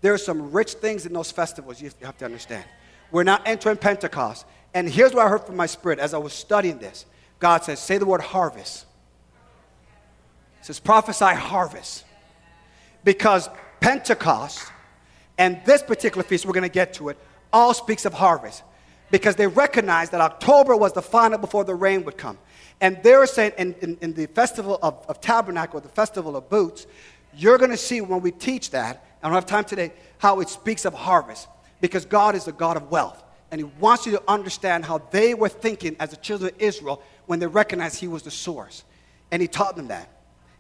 [0.01, 2.65] There are some rich things in those festivals you have to understand.
[3.11, 4.47] We're not entering Pentecost.
[4.73, 7.07] And here's what I heard from my spirit as I was studying this
[7.39, 8.87] God says, say the word harvest.
[10.63, 12.05] Says, prophesy harvest.
[13.03, 13.49] Because
[13.81, 14.71] Pentecost
[15.39, 17.19] and this particular feast, we're going to get to it,
[17.51, 18.63] all speaks of harvest.
[19.11, 22.39] Because they recognize that October was the final before the rain would come.
[22.81, 26.87] And they're saying in, in, in the festival of, of tabernacle, the festival of booths,
[27.35, 30.49] you're going to see when we teach that, I don't have time today, how it
[30.49, 31.49] speaks of harvest.
[31.81, 33.23] Because God is a God of wealth.
[33.51, 37.03] And he wants you to understand how they were thinking as the children of Israel
[37.27, 38.85] when they recognized he was the source.
[39.31, 40.09] And he taught them that.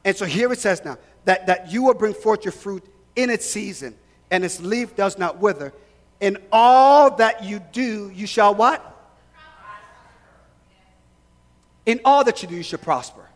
[0.04, 2.84] And so here it says now that, that you will bring forth your fruit
[3.16, 3.94] in its season,
[4.30, 5.72] and its leaf does not wither.
[6.20, 8.86] In all that you do, you shall what?
[11.86, 13.28] In all that you do, you should prosper.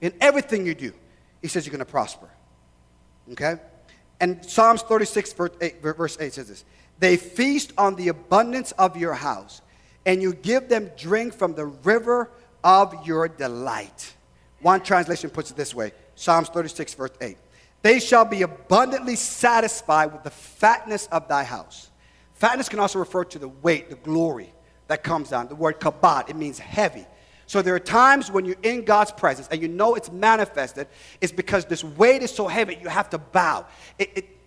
[0.00, 0.92] In everything you do,
[1.40, 2.28] he says you're going to prosper.
[3.32, 3.56] Okay?
[4.22, 6.64] And Psalms 36, verse 8, verse 8 says this
[7.00, 9.60] they feast on the abundance of your house,
[10.06, 12.30] and you give them drink from the river
[12.62, 14.14] of your delight.
[14.60, 17.36] One translation puts it this way Psalms 36, verse 8.
[17.82, 21.90] They shall be abundantly satisfied with the fatness of thy house.
[22.34, 24.52] Fatness can also refer to the weight, the glory
[24.86, 25.48] that comes down.
[25.48, 27.06] The word kabod, it means heavy.
[27.46, 30.88] So there are times when you're in God's presence and you know it's manifested,
[31.20, 33.66] it's because this weight is so heavy you have to bow.
[33.98, 34.38] It, it,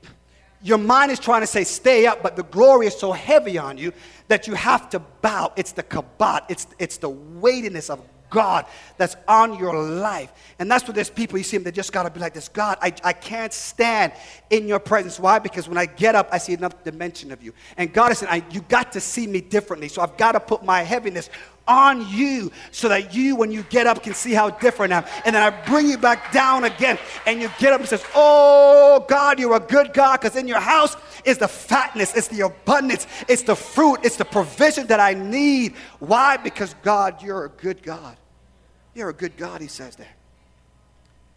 [0.61, 3.77] your mind is trying to say, stay up, but the glory is so heavy on
[3.77, 3.93] you
[4.29, 5.53] that you have to bow.
[5.55, 8.65] It's the kabod, it's, it's the weightiness of God
[8.97, 10.33] that's on your life.
[10.59, 12.49] And that's what there's people, you see them, they just got to be like this
[12.49, 14.13] God, I, I can't stand
[14.49, 15.19] in your presence.
[15.19, 15.39] Why?
[15.39, 17.53] Because when I get up, I see another dimension of you.
[17.77, 19.87] And God is saying, You got to see me differently.
[19.87, 21.29] So I've got to put my heaviness
[21.67, 25.05] on you so that you, when you get up, can see how different I am.
[25.25, 26.97] And then I bring you back down again.
[27.25, 30.59] And you get up and says, Oh, God, you're a good God because in your
[30.59, 35.13] house is the fatness, it's the abundance, it's the fruit, it's the provision that I
[35.13, 35.73] need.
[35.99, 36.37] Why?
[36.37, 38.17] Because, God, you're a good God.
[38.93, 40.15] You're a good God, he says there.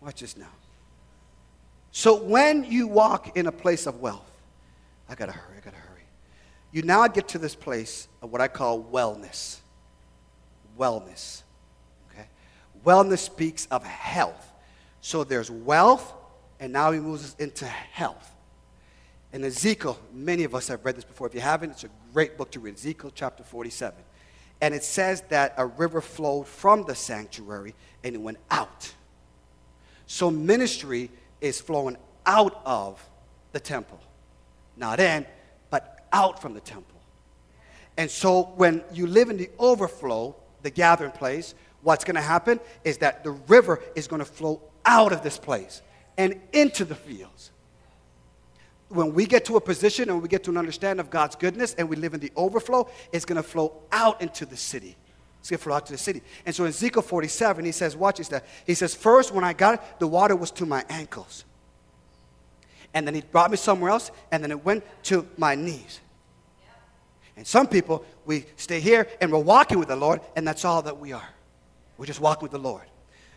[0.01, 0.47] Watch this now.
[1.91, 4.31] So when you walk in a place of wealth,
[5.09, 6.03] I gotta hurry, I gotta hurry.
[6.71, 9.59] You now get to this place of what I call wellness
[10.79, 11.43] wellness.
[12.11, 12.29] Okay?
[12.85, 14.53] Wellness speaks of health.
[15.01, 16.13] So there's wealth,
[16.61, 18.35] and now he moves us into health.
[19.33, 21.27] In Ezekiel, many of us have read this before.
[21.27, 23.99] If you haven't, it's a great book to read Ezekiel chapter 47.
[24.61, 28.93] And it says that a river flowed from the sanctuary and it went out.
[30.07, 31.11] So ministry
[31.41, 33.07] is flowing out of
[33.53, 34.01] the temple.
[34.77, 35.27] Not in,
[35.71, 36.97] but out from the temple.
[37.97, 42.61] And so when you live in the overflow, the gathering place, what's going to happen
[42.85, 45.83] is that the river is going to flow out of this place
[46.17, 47.51] and into the fields.
[48.89, 51.75] When we get to a position and we get to an understanding of God's goodness
[51.75, 54.97] and we live in the overflow, it's going to flow out into the city.
[55.41, 56.23] It's going to flow out to the city.
[56.47, 58.31] And so in Ezekiel 47, he says, watch this.
[58.67, 61.45] He says, first, when I got it, the water was to my ankles.
[62.95, 66.01] And then he brought me somewhere else, and then it went to my knees.
[67.39, 70.83] And some people, we stay here and we're walking with the Lord, and that's all
[70.83, 71.29] that we are.
[71.97, 72.83] We're just walking with the Lord.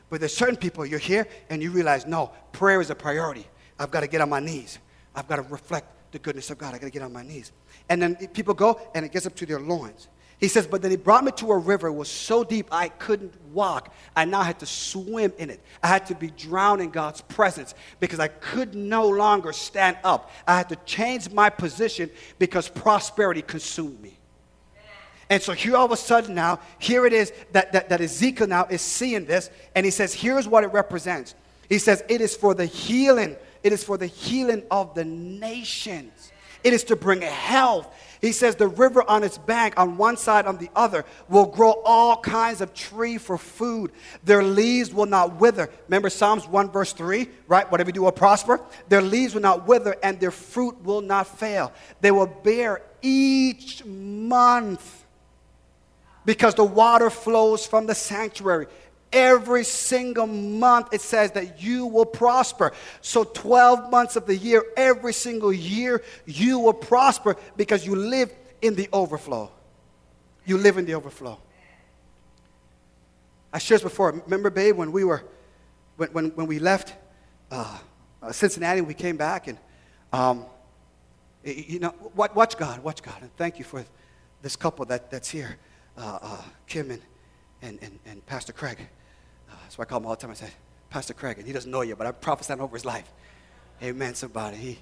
[0.09, 3.47] But there's certain people, you're here and you realize, no, prayer is a priority.
[3.79, 4.79] I've got to get on my knees.
[5.15, 6.73] I've got to reflect the goodness of God.
[6.73, 7.51] I've got to get on my knees.
[7.89, 10.09] And then people go and it gets up to their loins.
[10.41, 11.87] He says, but then he brought me to a river.
[11.87, 13.93] It was so deep I couldn't walk.
[14.15, 15.61] I now had to swim in it.
[15.83, 20.31] I had to be drowned in God's presence because I could no longer stand up.
[20.47, 24.17] I had to change my position because prosperity consumed me.
[25.29, 28.47] And so here all of a sudden now, here it is that, that, that Ezekiel
[28.47, 31.35] now is seeing this, and he says, here's what it represents.
[31.69, 36.30] He says, it is for the healing, it is for the healing of the nations.
[36.63, 37.93] It is to bring health.
[38.21, 41.81] He says the river on its bank, on one side, on the other, will grow
[41.83, 43.91] all kinds of tree for food.
[44.23, 45.71] Their leaves will not wither.
[45.87, 47.69] Remember Psalms 1, verse 3, right?
[47.71, 48.61] Whatever you do will prosper.
[48.89, 51.73] Their leaves will not wither, and their fruit will not fail.
[52.01, 55.05] They will bear each month
[56.25, 58.67] because the water flows from the sanctuary.
[59.13, 62.71] Every single month, it says that you will prosper.
[63.01, 68.31] So, 12 months of the year, every single year, you will prosper because you live
[68.61, 69.51] in the overflow.
[70.45, 71.39] You live in the overflow.
[73.53, 74.11] I shared this before.
[74.11, 75.23] Remember, babe, when we were,
[75.97, 76.93] when, when, when we left
[77.51, 77.77] uh,
[78.21, 79.57] uh, Cincinnati, we came back, and,
[80.13, 80.45] um,
[81.43, 83.21] you know, watch God, watch God.
[83.21, 83.83] And thank you for
[84.41, 85.57] this couple that, that's here
[85.97, 87.01] uh, uh, Kim and,
[87.61, 88.77] and, and, and Pastor Craig.
[89.77, 90.31] Why I call him all the time.
[90.31, 90.51] I said,
[90.89, 93.11] Pastor Craig, and he doesn't know you, but I'm prophesying over his life.
[93.81, 94.57] Amen, somebody.
[94.57, 94.79] He,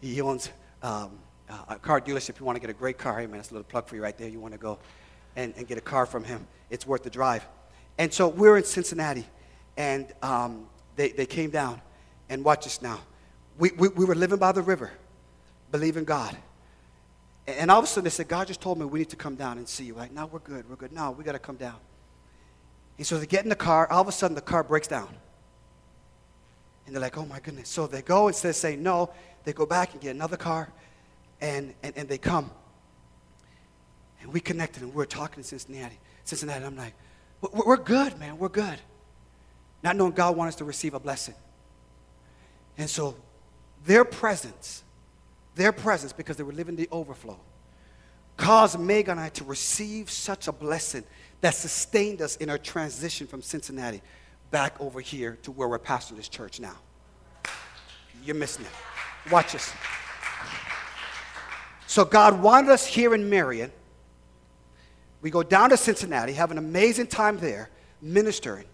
[0.00, 0.50] he owns
[0.82, 1.18] um,
[1.68, 2.38] a car dealership.
[2.38, 3.38] You want to get a great car, amen.
[3.38, 4.28] That's a little plug for you right there.
[4.28, 4.78] You want to go
[5.36, 6.46] and, and get a car from him.
[6.70, 7.46] It's worth the drive.
[7.98, 9.26] And so we're in Cincinnati,
[9.76, 10.66] and um,
[10.96, 11.80] they, they came down.
[12.28, 13.00] And watch this now.
[13.58, 14.92] We, we, we were living by the river,
[15.72, 16.36] believing God.
[17.48, 19.34] And all of a sudden they said, God just told me we need to come
[19.34, 19.94] down and see you.
[19.94, 20.92] Like, no, we're good, we're good.
[20.92, 21.74] No, we got to come down.
[23.00, 23.90] And so they get in the car.
[23.90, 25.08] All of a sudden the car breaks down.
[26.84, 27.70] And they're like, oh my goodness.
[27.70, 29.08] So they go, instead of saying no,
[29.44, 30.70] they go back and get another car
[31.40, 32.50] and, and, and they come.
[34.20, 35.98] And we connected and we are talking in Cincinnati.
[36.24, 36.92] Cincinnati, I'm like,
[37.40, 38.78] we're good, man, we're good.
[39.82, 41.36] Not knowing God wants us to receive a blessing.
[42.76, 43.16] And so
[43.86, 44.84] their presence
[45.54, 47.38] their presence, because they were living the overflow,
[48.36, 51.04] caused Meggon and I to receive such a blessing
[51.40, 54.02] that sustained us in our transition from Cincinnati
[54.50, 56.76] back over here to where we're pastoring this church now.
[58.24, 59.32] You're missing it.
[59.32, 59.72] Watch this.
[61.86, 63.72] So God wanted us here in Marion.
[65.22, 68.64] We go down to Cincinnati, have an amazing time there, ministering.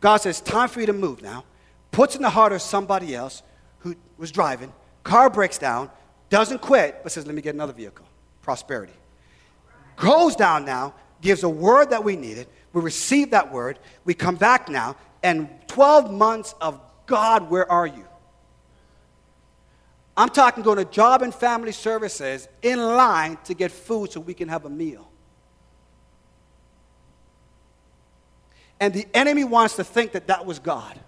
[0.00, 1.44] God says, time for you to move now.
[1.90, 3.42] Puts in the heart of somebody else
[3.78, 4.72] who was driving.
[5.02, 5.90] Car breaks down
[6.30, 8.06] doesn't quit, but says, let me get another vehicle.
[8.42, 8.92] Prosperity.
[9.96, 12.46] Goes down now, gives a word that we needed.
[12.72, 13.78] We receive that word.
[14.04, 18.04] We come back now, and 12 months of God, where are you?
[20.16, 24.34] I'm talking going to job and family services in line to get food so we
[24.34, 25.10] can have a meal.
[28.78, 31.00] And the enemy wants to think that that was God.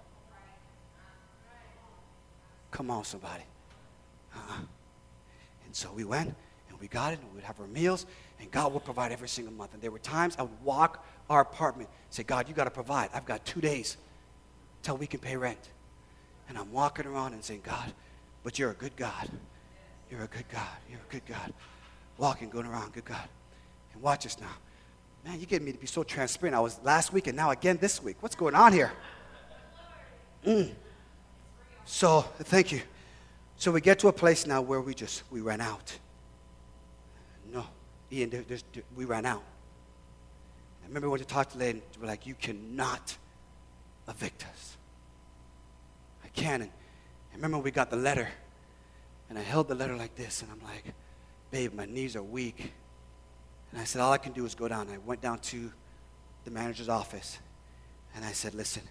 [2.70, 3.44] Come on, somebody.
[4.34, 4.60] Uh-uh.
[5.72, 6.34] So we went
[6.70, 8.06] and we got it and we would have our meals
[8.40, 9.74] and God would provide every single month.
[9.74, 13.10] And there were times I would walk our apartment, say, God, you got to provide.
[13.14, 13.96] I've got two days
[14.82, 15.70] till we can pay rent.
[16.48, 17.92] And I'm walking around and saying, God,
[18.44, 19.28] but you're a good God.
[20.10, 20.76] You're a good God.
[20.88, 21.52] You're a good God.
[22.18, 23.28] Walking, going around, good God.
[23.92, 24.54] And watch us now.
[25.24, 26.54] Man, you get me to be so transparent.
[26.54, 28.16] I was last week and now again this week.
[28.20, 28.92] What's going on here?
[30.46, 30.72] Mm.
[31.84, 32.80] So, thank you.
[33.56, 35.98] So we get to a place now where we just, we ran out.
[37.52, 37.66] No,
[38.12, 38.58] Ian, there, there,
[38.94, 39.42] we ran out.
[40.82, 43.16] I remember when we talked to Lynn, we're like, you cannot
[44.08, 44.76] evict us.
[46.24, 46.62] I can.
[46.62, 46.70] And
[47.32, 48.28] I remember we got the letter,
[49.28, 50.94] and I held the letter like this, and I'm like,
[51.50, 52.72] babe, my knees are weak.
[53.72, 54.88] And I said, all I can do is go down.
[54.88, 55.72] I went down to
[56.44, 57.38] the manager's office,
[58.14, 58.82] and I said, listen,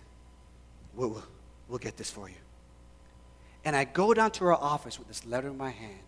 [0.94, 1.24] we'll,
[1.70, 2.36] we'll get this for you.
[3.64, 6.04] And I go down to her office with this letter in my hand.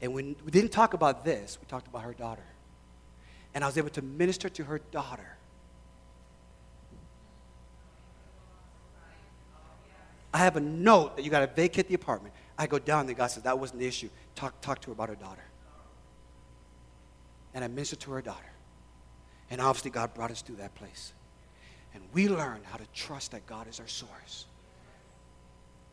[0.00, 2.44] And when we didn't talk about this, we talked about her daughter.
[3.54, 5.36] And I was able to minister to her daughter.
[10.32, 12.34] I have a note that you got to vacate the apartment.
[12.58, 13.14] I go down there.
[13.14, 14.08] God says that wasn't the issue.
[14.34, 15.42] Talk, talk to her about her daughter.
[17.54, 18.52] And I ministered to her daughter.
[19.50, 21.12] And obviously, God brought us through that place.
[21.94, 24.46] And we learned how to trust that God is our source.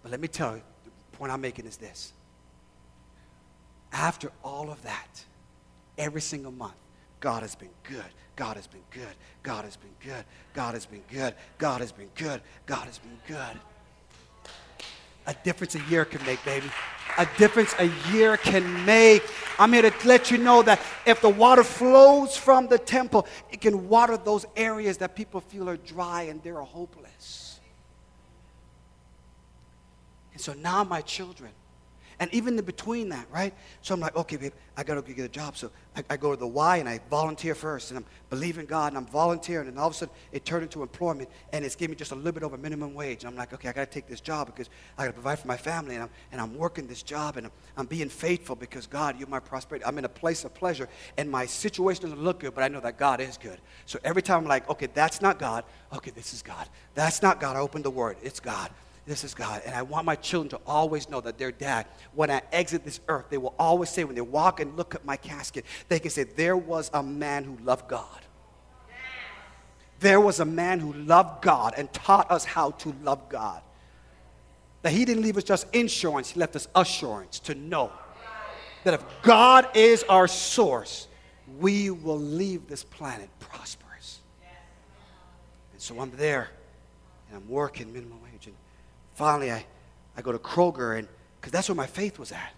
[0.03, 2.11] But let me tell you, the point I'm making is this.
[3.95, 5.23] After all of that,
[5.97, 6.75] every single month,
[7.21, 8.03] God has been good.
[8.35, 9.15] God has been good.
[9.41, 10.25] God has been good.
[10.53, 11.33] God has been good.
[11.57, 12.41] God has been good.
[12.65, 13.59] God has been good.
[15.27, 16.69] A difference a year can make, baby
[17.17, 19.23] a difference a year can make.
[19.57, 23.61] I'm here to let you know that if the water flows from the temple, it
[23.61, 27.59] can water those areas that people feel are dry and they're hopeless.
[30.33, 31.51] And so now, my children,
[32.19, 33.53] and even in between that, right?
[33.81, 35.57] So I'm like, okay, babe, I got to go get a job.
[35.57, 37.91] So I, I, go to the Y and I volunteer first.
[37.91, 39.67] And I'm believing God and I'm volunteering.
[39.67, 41.29] And all of a sudden, it turned into employment.
[41.51, 43.23] And it's giving me just a little bit over minimum wage.
[43.23, 45.39] And I'm like, okay, I got to take this job because I got to provide
[45.39, 45.95] for my family.
[45.95, 49.27] And I'm, and I'm working this job and I'm, I'm being faithful because God, you're
[49.27, 49.85] my prosperity.
[49.85, 50.87] I'm in a place of pleasure.
[51.17, 53.59] And my situation doesn't look good, but I know that God is good.
[53.85, 55.65] So every time I'm like, okay, that's not God.
[55.93, 56.67] Okay, this is God.
[56.93, 57.55] That's not God.
[57.55, 58.17] I open the word.
[58.23, 58.69] It's God.
[59.05, 59.61] This is God.
[59.65, 62.99] And I want my children to always know that their dad, when I exit this
[63.07, 66.09] earth, they will always say, when they walk and look at my casket, they can
[66.09, 68.21] say, There was a man who loved God.
[69.99, 73.61] There was a man who loved God and taught us how to love God.
[74.81, 77.91] That he didn't leave us just insurance, he left us assurance to know
[78.83, 81.07] that if God is our source,
[81.59, 84.19] we will leave this planet prosperous.
[85.73, 86.49] And so I'm there
[87.27, 88.47] and I'm working minimum wage.
[88.47, 88.55] And
[89.15, 89.65] finally, I,
[90.15, 91.07] I go to Kroger, and
[91.39, 92.53] because that's where my faith was at.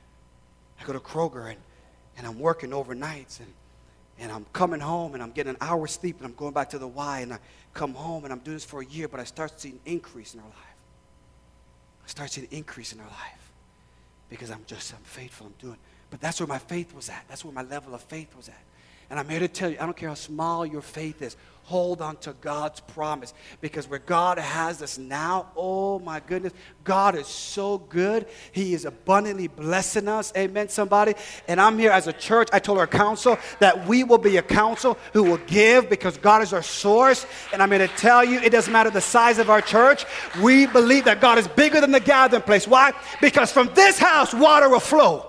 [0.79, 1.57] I go to Kroger, and,
[2.17, 3.51] and I'm working overnights, and,
[4.19, 6.79] and I'm coming home, and I'm getting an hour's sleep, and I'm going back to
[6.79, 7.39] the Y, and I
[7.73, 10.33] come home, and I'm doing this for a year, but I start seeing an increase
[10.33, 10.55] in our life.
[12.05, 13.51] I start seeing an increase in our life
[14.29, 15.77] because I'm just, I'm faithful, I'm doing.
[16.09, 17.25] But that's where my faith was at.
[17.27, 18.61] That's where my level of faith was at.
[19.09, 21.37] And I'm here to tell you, I don't care how small your faith is,
[21.67, 23.33] hold on to God's promise.
[23.59, 26.53] Because where God has us now, oh my goodness,
[26.85, 28.25] God is so good.
[28.53, 30.31] He is abundantly blessing us.
[30.37, 31.13] Amen, somebody.
[31.47, 32.47] And I'm here as a church.
[32.53, 36.41] I told our council that we will be a council who will give because God
[36.41, 37.25] is our source.
[37.51, 40.05] And I'm here to tell you, it doesn't matter the size of our church.
[40.41, 42.65] We believe that God is bigger than the gathering place.
[42.65, 42.93] Why?
[43.19, 45.26] Because from this house, water will flow.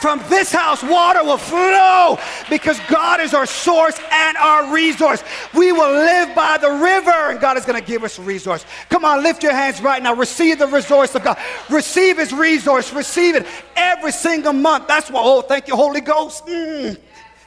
[0.00, 5.22] From this house, water will flow because God is our source and our resource.
[5.52, 8.64] We will live by the river, and God is going to give us resource.
[8.88, 10.14] Come on, lift your hands right now.
[10.14, 11.38] Receive the resource of God.
[11.68, 12.94] Receive His resource.
[12.94, 13.46] Receive it
[13.76, 14.88] every single month.
[14.88, 16.46] That's what, oh, thank you, Holy Ghost.
[16.46, 16.98] Mm.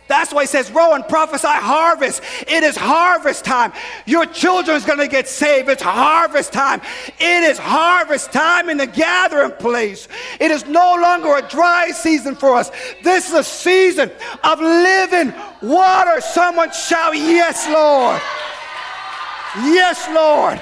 [0.08, 2.22] That's why he says, Ro and prophesy harvest.
[2.48, 3.72] It is harvest time.
[4.06, 5.70] Your children is going to get saved.
[5.70, 6.82] It's harvest time.
[7.20, 10.08] It is harvest time in the gathering place.
[10.40, 12.72] It is no longer a dry season for us.
[13.04, 14.12] This is a season
[14.44, 16.22] of living water.
[16.22, 18.22] Someone shout, Yes, Lord.
[19.56, 20.60] Yes, Lord.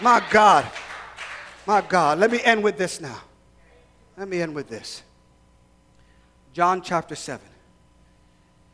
[0.00, 0.66] My God.
[1.66, 2.18] My God.
[2.18, 3.20] Let me end with this now.
[4.16, 5.02] Let me end with this.
[6.52, 7.46] John chapter 7.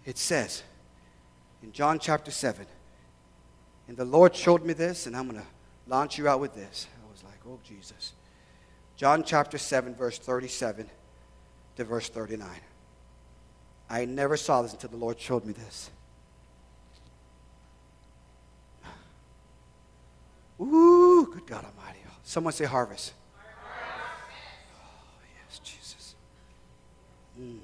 [0.04, 0.62] It says,
[1.62, 2.66] in John chapter 7,
[3.88, 5.46] and the Lord showed me this, and I'm going to
[5.86, 6.86] launch you out with this.
[7.04, 8.12] I was like, oh, Jesus.
[8.96, 10.88] John chapter 7, verse 37
[11.76, 12.48] to verse 39.
[13.90, 15.90] I never saw this until the Lord showed me this.
[20.60, 22.00] Ooh, good God Almighty.
[22.24, 23.14] Someone say harvest.
[24.74, 26.14] Oh, yes, Jesus.
[27.40, 27.58] Mm.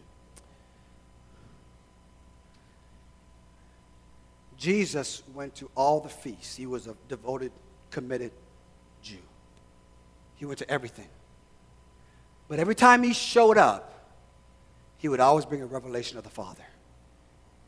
[4.57, 6.57] Jesus went to all the feasts.
[6.57, 7.53] He was a devoted,
[7.91, 8.33] committed
[9.03, 9.19] Jew.
[10.37, 11.09] He went to everything.
[12.49, 13.91] But every time he showed up,
[14.99, 16.65] he would always bring a revelation of the Father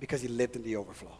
[0.01, 1.17] because he lived in the overflow.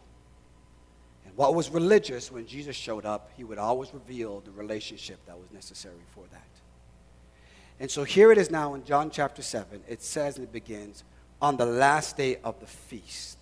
[1.25, 5.37] And what was religious when Jesus showed up, he would always reveal the relationship that
[5.37, 6.47] was necessary for that.
[7.79, 9.83] And so here it is now in John chapter 7.
[9.87, 11.03] It says and it begins,
[11.41, 13.37] on the last day of the feast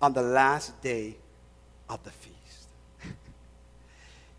[0.00, 1.16] on the last day
[1.88, 2.68] of the feast.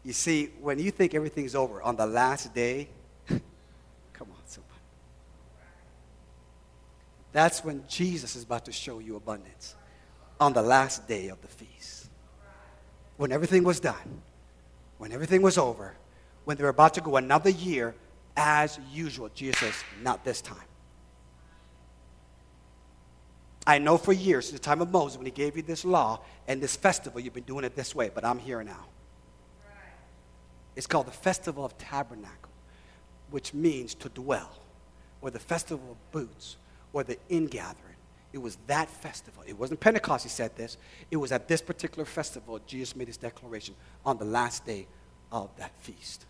[0.03, 2.88] you see, when you think everything's over on the last day,
[3.28, 3.41] come
[4.30, 4.74] on, somebody.
[7.32, 9.76] That's when Jesus is about to show you abundance
[10.39, 12.10] on the last day of the feast.
[13.18, 14.22] When everything was done,
[14.99, 15.95] when everything was over,
[16.45, 17.95] when they were about to go another year
[18.38, 20.57] as usual, Jesus not this time.
[23.65, 26.61] I know for years, the time of Moses, when he gave you this law and
[26.61, 28.85] this festival, you've been doing it this way, but I'm here now.
[30.77, 32.51] It's called the Festival of Tabernacle,
[33.31, 34.51] which means to dwell,
[35.21, 36.55] or the Festival of Booths,
[36.93, 37.95] or the ingathering.
[38.31, 39.43] it was that festival.
[39.47, 40.77] It wasn't Pentecost, he said this.
[41.09, 43.75] It was at this particular festival, Jesus made his declaration
[44.05, 44.88] on the last day
[45.31, 46.25] of that feast.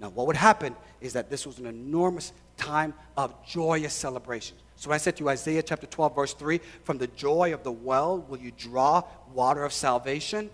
[0.00, 4.56] Now, what would happen is that this was an enormous time of joyous celebration.
[4.76, 7.72] So I said to you, Isaiah chapter 12, verse 3, from the joy of the
[7.72, 10.50] well will you draw water of salvation.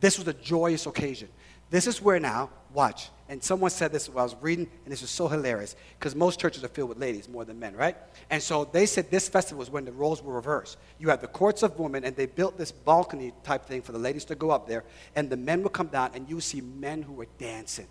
[0.00, 1.28] This was a joyous occasion.
[1.70, 5.00] This is where now, watch, and someone said this while I was reading, and this
[5.00, 7.96] was so hilarious because most churches are filled with ladies more than men, right?
[8.30, 10.78] And so they said this festival was when the roles were reversed.
[11.00, 13.98] You had the courts of women, and they built this balcony type thing for the
[13.98, 14.84] ladies to go up there,
[15.16, 17.88] and the men would come down, and you would see men who were dancing.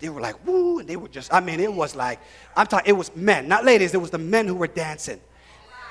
[0.00, 2.20] They were like, woo, and they were just, I mean, it was like,
[2.56, 5.20] I'm talking, it was men, not ladies, it was the men who were dancing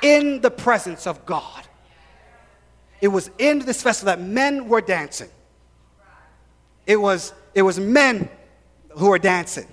[0.02, 1.64] in the presence of God.
[3.02, 5.30] It was in this festival that men were dancing.
[6.88, 8.30] It was, it was men
[8.92, 9.68] who were dancing.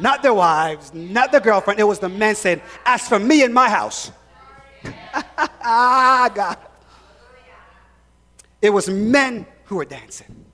[0.00, 1.78] Not their wives, not their girlfriend.
[1.78, 4.10] It was the men saying, As for me and my house.
[5.14, 6.56] ah, God.
[8.62, 10.46] It was men who were dancing.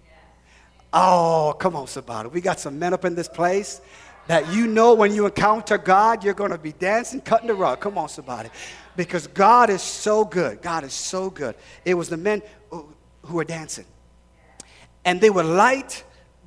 [0.92, 2.30] Oh, come on, somebody.
[2.30, 3.80] We got some men up in this place
[4.26, 7.80] that you know when you encounter God, you're going to be dancing, cutting the rug.
[7.80, 8.50] Come on, somebody.
[8.96, 10.60] Because God is so good.
[10.62, 11.54] God is so good.
[11.84, 12.88] It was the men who,
[13.22, 13.84] who were dancing.
[15.04, 16.04] And they would light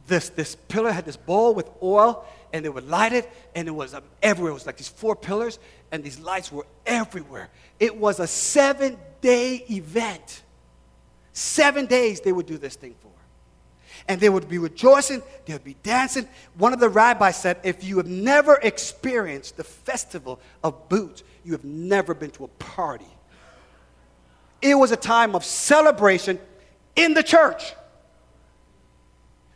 [0.08, 3.72] this, this pillar, had this bowl with oil, and they would light it, and it
[3.72, 4.52] was um, everywhere.
[4.52, 5.60] It was like these four pillars,
[5.92, 7.50] and these lights were everywhere.
[7.80, 10.44] It was a seven day event.
[11.34, 13.12] Seven days they would do this thing for.
[14.08, 16.28] And they would be rejoicing, they would be dancing.
[16.58, 21.52] One of the rabbis said, if you have never experienced the festival of booths, you
[21.54, 23.06] have never been to a party.
[24.62, 26.40] It was a time of celebration
[26.96, 27.74] in the church.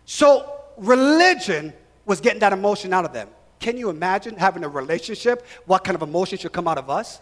[0.06, 1.74] So religion
[2.06, 3.30] was getting that emotion out of them.
[3.60, 5.45] Can you imagine having a relationship?
[5.66, 7.20] What kind of emotion should come out of us?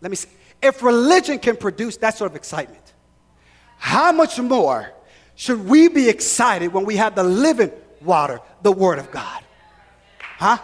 [0.00, 0.28] Let me see.
[0.62, 2.94] If religion can produce that sort of excitement,
[3.76, 4.92] how much more
[5.34, 9.42] should we be excited when we have the living water, the Word of God?
[10.38, 10.58] Huh?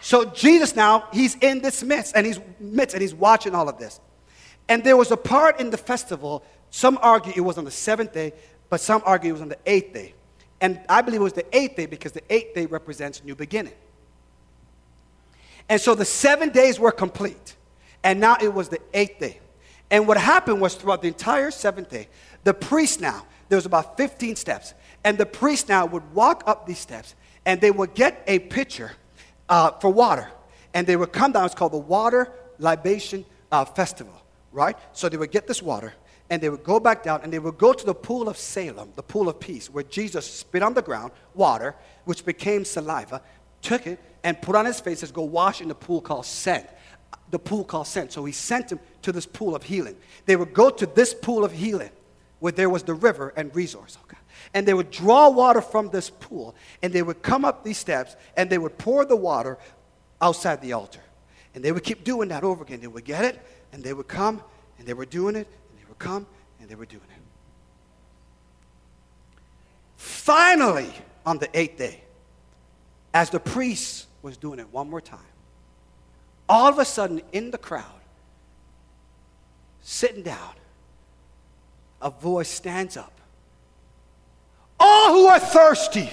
[0.00, 3.78] So Jesus now, he's in this midst and he's midst and he's watching all of
[3.78, 4.00] this.
[4.68, 8.12] And there was a part in the festival, some argue it was on the seventh
[8.12, 8.32] day,
[8.74, 10.14] but some argue it was on the eighth day.
[10.60, 13.74] And I believe it was the eighth day because the eighth day represents new beginning.
[15.68, 17.54] And so the seven days were complete.
[18.02, 19.38] And now it was the eighth day.
[19.92, 22.08] And what happened was throughout the entire seventh day,
[22.42, 24.74] the priest now, there was about 15 steps.
[25.04, 27.14] And the priest now would walk up these steps
[27.46, 28.90] and they would get a pitcher
[29.48, 30.32] uh, for water.
[30.74, 34.20] And they would come down, it's called the Water Libation uh, Festival,
[34.50, 34.76] right?
[34.94, 35.94] So they would get this water
[36.30, 38.92] and they would go back down and they would go to the pool of Salem,
[38.96, 43.20] the pool of peace, where Jesus spit on the ground water, which became saliva,
[43.62, 46.66] took it and put on his face, says, Go wash in the pool called Sent.
[47.30, 48.12] The pool called Sent.
[48.12, 49.96] So he sent him to this pool of healing.
[50.26, 51.90] They would go to this pool of healing
[52.40, 53.98] where there was the river and resource.
[54.04, 54.18] Okay.
[54.54, 58.16] And they would draw water from this pool and they would come up these steps
[58.36, 59.58] and they would pour the water
[60.20, 61.00] outside the altar.
[61.54, 62.80] And they would keep doing that over again.
[62.80, 63.40] They would get it
[63.72, 64.42] and they would come
[64.78, 65.48] and they were doing it
[66.04, 66.26] come
[66.60, 67.22] and they were doing it.
[69.96, 70.92] Finally,
[71.24, 72.02] on the eighth day,
[73.12, 75.20] as the priest was doing it one more time,
[76.48, 77.84] all of a sudden in the crowd,
[79.80, 80.54] sitting down,
[82.02, 83.12] a voice stands up.
[84.78, 86.10] All who are thirsty,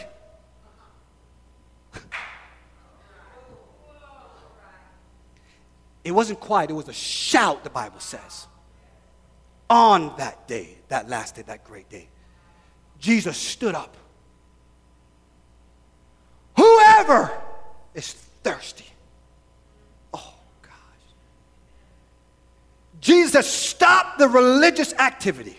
[6.04, 8.48] it wasn't quiet, it was a shout, the Bible says
[9.72, 12.10] on that day, that last day, that great day,
[13.00, 13.96] Jesus stood up.
[16.58, 17.32] Whoever
[17.96, 18.12] is
[18.44, 18.86] thirsty.
[20.14, 20.72] Oh, gosh.
[23.00, 25.58] Jesus stopped the religious activity.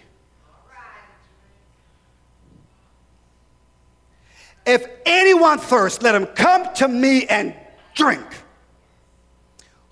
[4.67, 7.55] If anyone thirsts, let him come to me and
[7.95, 8.27] drink.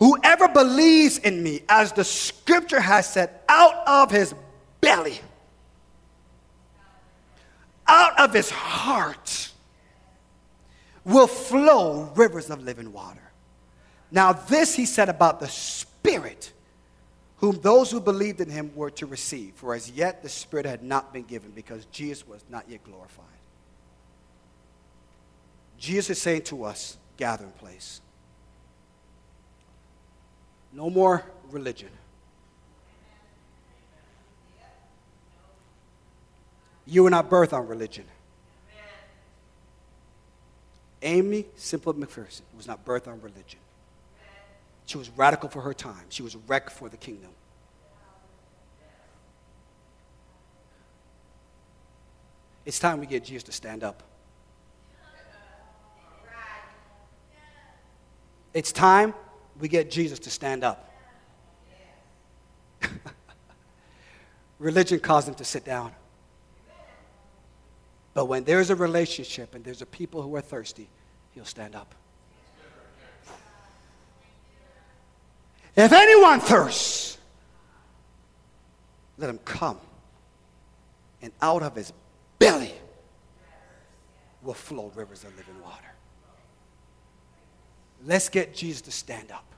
[0.00, 4.34] Whoever believes in me, as the scripture has said, out of his
[4.80, 5.20] belly,
[7.86, 9.50] out of his heart,
[11.04, 13.20] will flow rivers of living water.
[14.10, 16.50] Now, this he said about the Spirit,
[17.36, 19.52] whom those who believed in him were to receive.
[19.56, 23.26] For as yet the Spirit had not been given because Jesus was not yet glorified.
[25.76, 28.00] Jesus is saying to us, gathering place
[30.72, 31.90] no more religion.
[36.86, 38.04] You were not birthed on religion.
[41.02, 43.60] Aimee Semple McPherson was not birthed on religion.
[44.86, 46.04] She was radical for her time.
[46.08, 47.30] She was wrecked for the kingdom.
[52.66, 54.02] It's time we get Jesus to stand up.
[58.52, 59.14] It's time
[59.60, 60.90] we get Jesus to stand up.
[64.58, 65.92] Religion caused him to sit down.
[68.14, 70.88] But when there's a relationship and there's a people who are thirsty,
[71.32, 71.94] he'll stand up.
[75.76, 77.18] If anyone thirsts,
[79.16, 79.78] let him come.
[81.22, 81.92] And out of his
[82.38, 82.72] belly
[84.42, 85.84] will flow rivers of living water.
[88.04, 89.49] Let's get Jesus to stand up.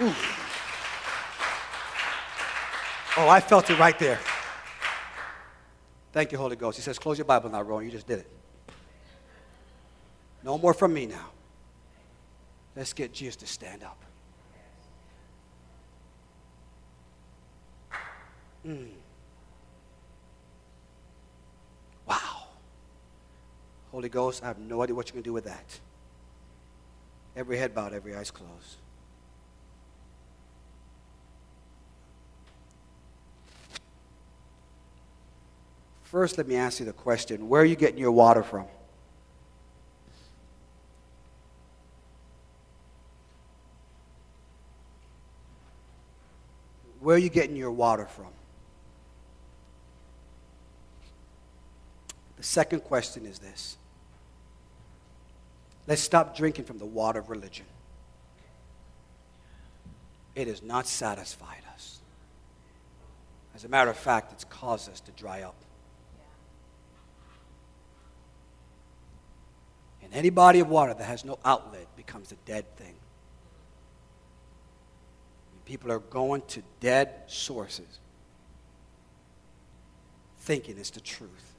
[0.00, 0.14] Ooh.
[3.16, 4.18] Oh, I felt it right there.
[6.12, 6.78] Thank you, Holy Ghost.
[6.78, 7.84] He says, Close your Bible now, Ron.
[7.84, 8.30] You just did it.
[10.42, 11.30] No more from me now.
[12.74, 14.02] Let's get Jesus to stand up.
[18.66, 18.88] Mm.
[22.06, 22.46] Wow.
[23.90, 25.78] Holy Ghost, I have no idea what you're going to do with that.
[27.36, 28.76] Every head bowed, every eyes closed.
[36.12, 38.66] First, let me ask you the question where are you getting your water from?
[47.00, 48.26] Where are you getting your water from?
[52.36, 53.78] The second question is this
[55.86, 57.64] let's stop drinking from the water of religion.
[60.34, 62.00] It has not satisfied us.
[63.54, 65.54] As a matter of fact, it's caused us to dry up.
[70.12, 72.94] And any body of water that has no outlet becomes a dead thing.
[75.64, 77.98] People are going to dead sources
[80.40, 81.54] thinking it's the truth.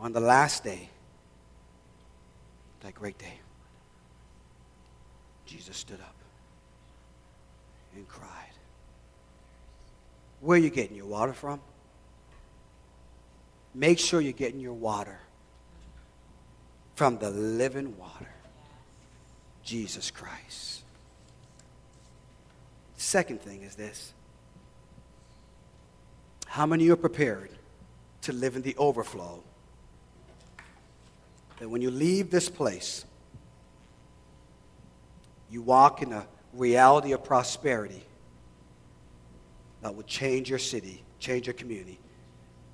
[0.00, 0.88] On the last day,
[2.80, 3.38] that great day,
[5.46, 6.16] Jesus stood up
[7.94, 8.28] and cried.
[10.40, 11.60] Where are you getting your water from?
[13.74, 15.18] Make sure you're getting your water
[16.94, 18.28] from the living water,
[19.62, 20.82] Jesus Christ.
[22.96, 24.12] Second thing is this
[26.46, 27.50] how many are prepared
[28.22, 29.42] to live in the overflow?
[31.60, 33.04] That when you leave this place,
[35.48, 38.04] you walk in a reality of prosperity
[39.82, 41.98] that will change your city, change your community,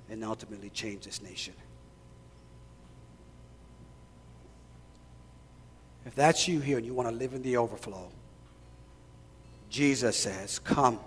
[0.09, 1.53] and ultimately change this nation.
[6.05, 8.09] If that's you here and you want to live in the overflow,
[9.69, 10.99] Jesus says, Come.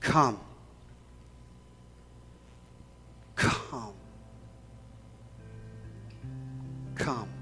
[0.00, 0.40] Come.
[3.36, 3.92] Come.
[6.96, 7.35] Come.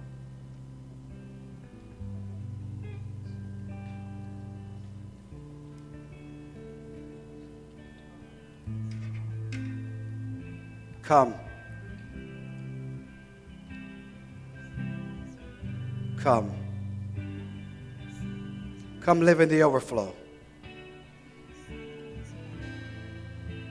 [11.06, 11.34] Come.
[16.16, 16.50] Come.
[19.02, 20.14] Come live in the overflow.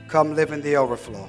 [0.06, 1.28] Come live in the overflow.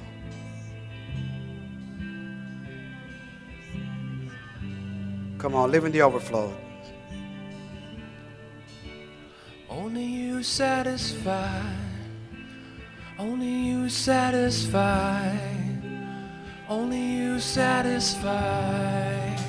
[5.40, 6.54] Come on, live in the overflow.
[9.68, 11.62] Only you satisfy.
[13.18, 15.55] Only you satisfy.
[16.68, 19.45] Only you satisfy.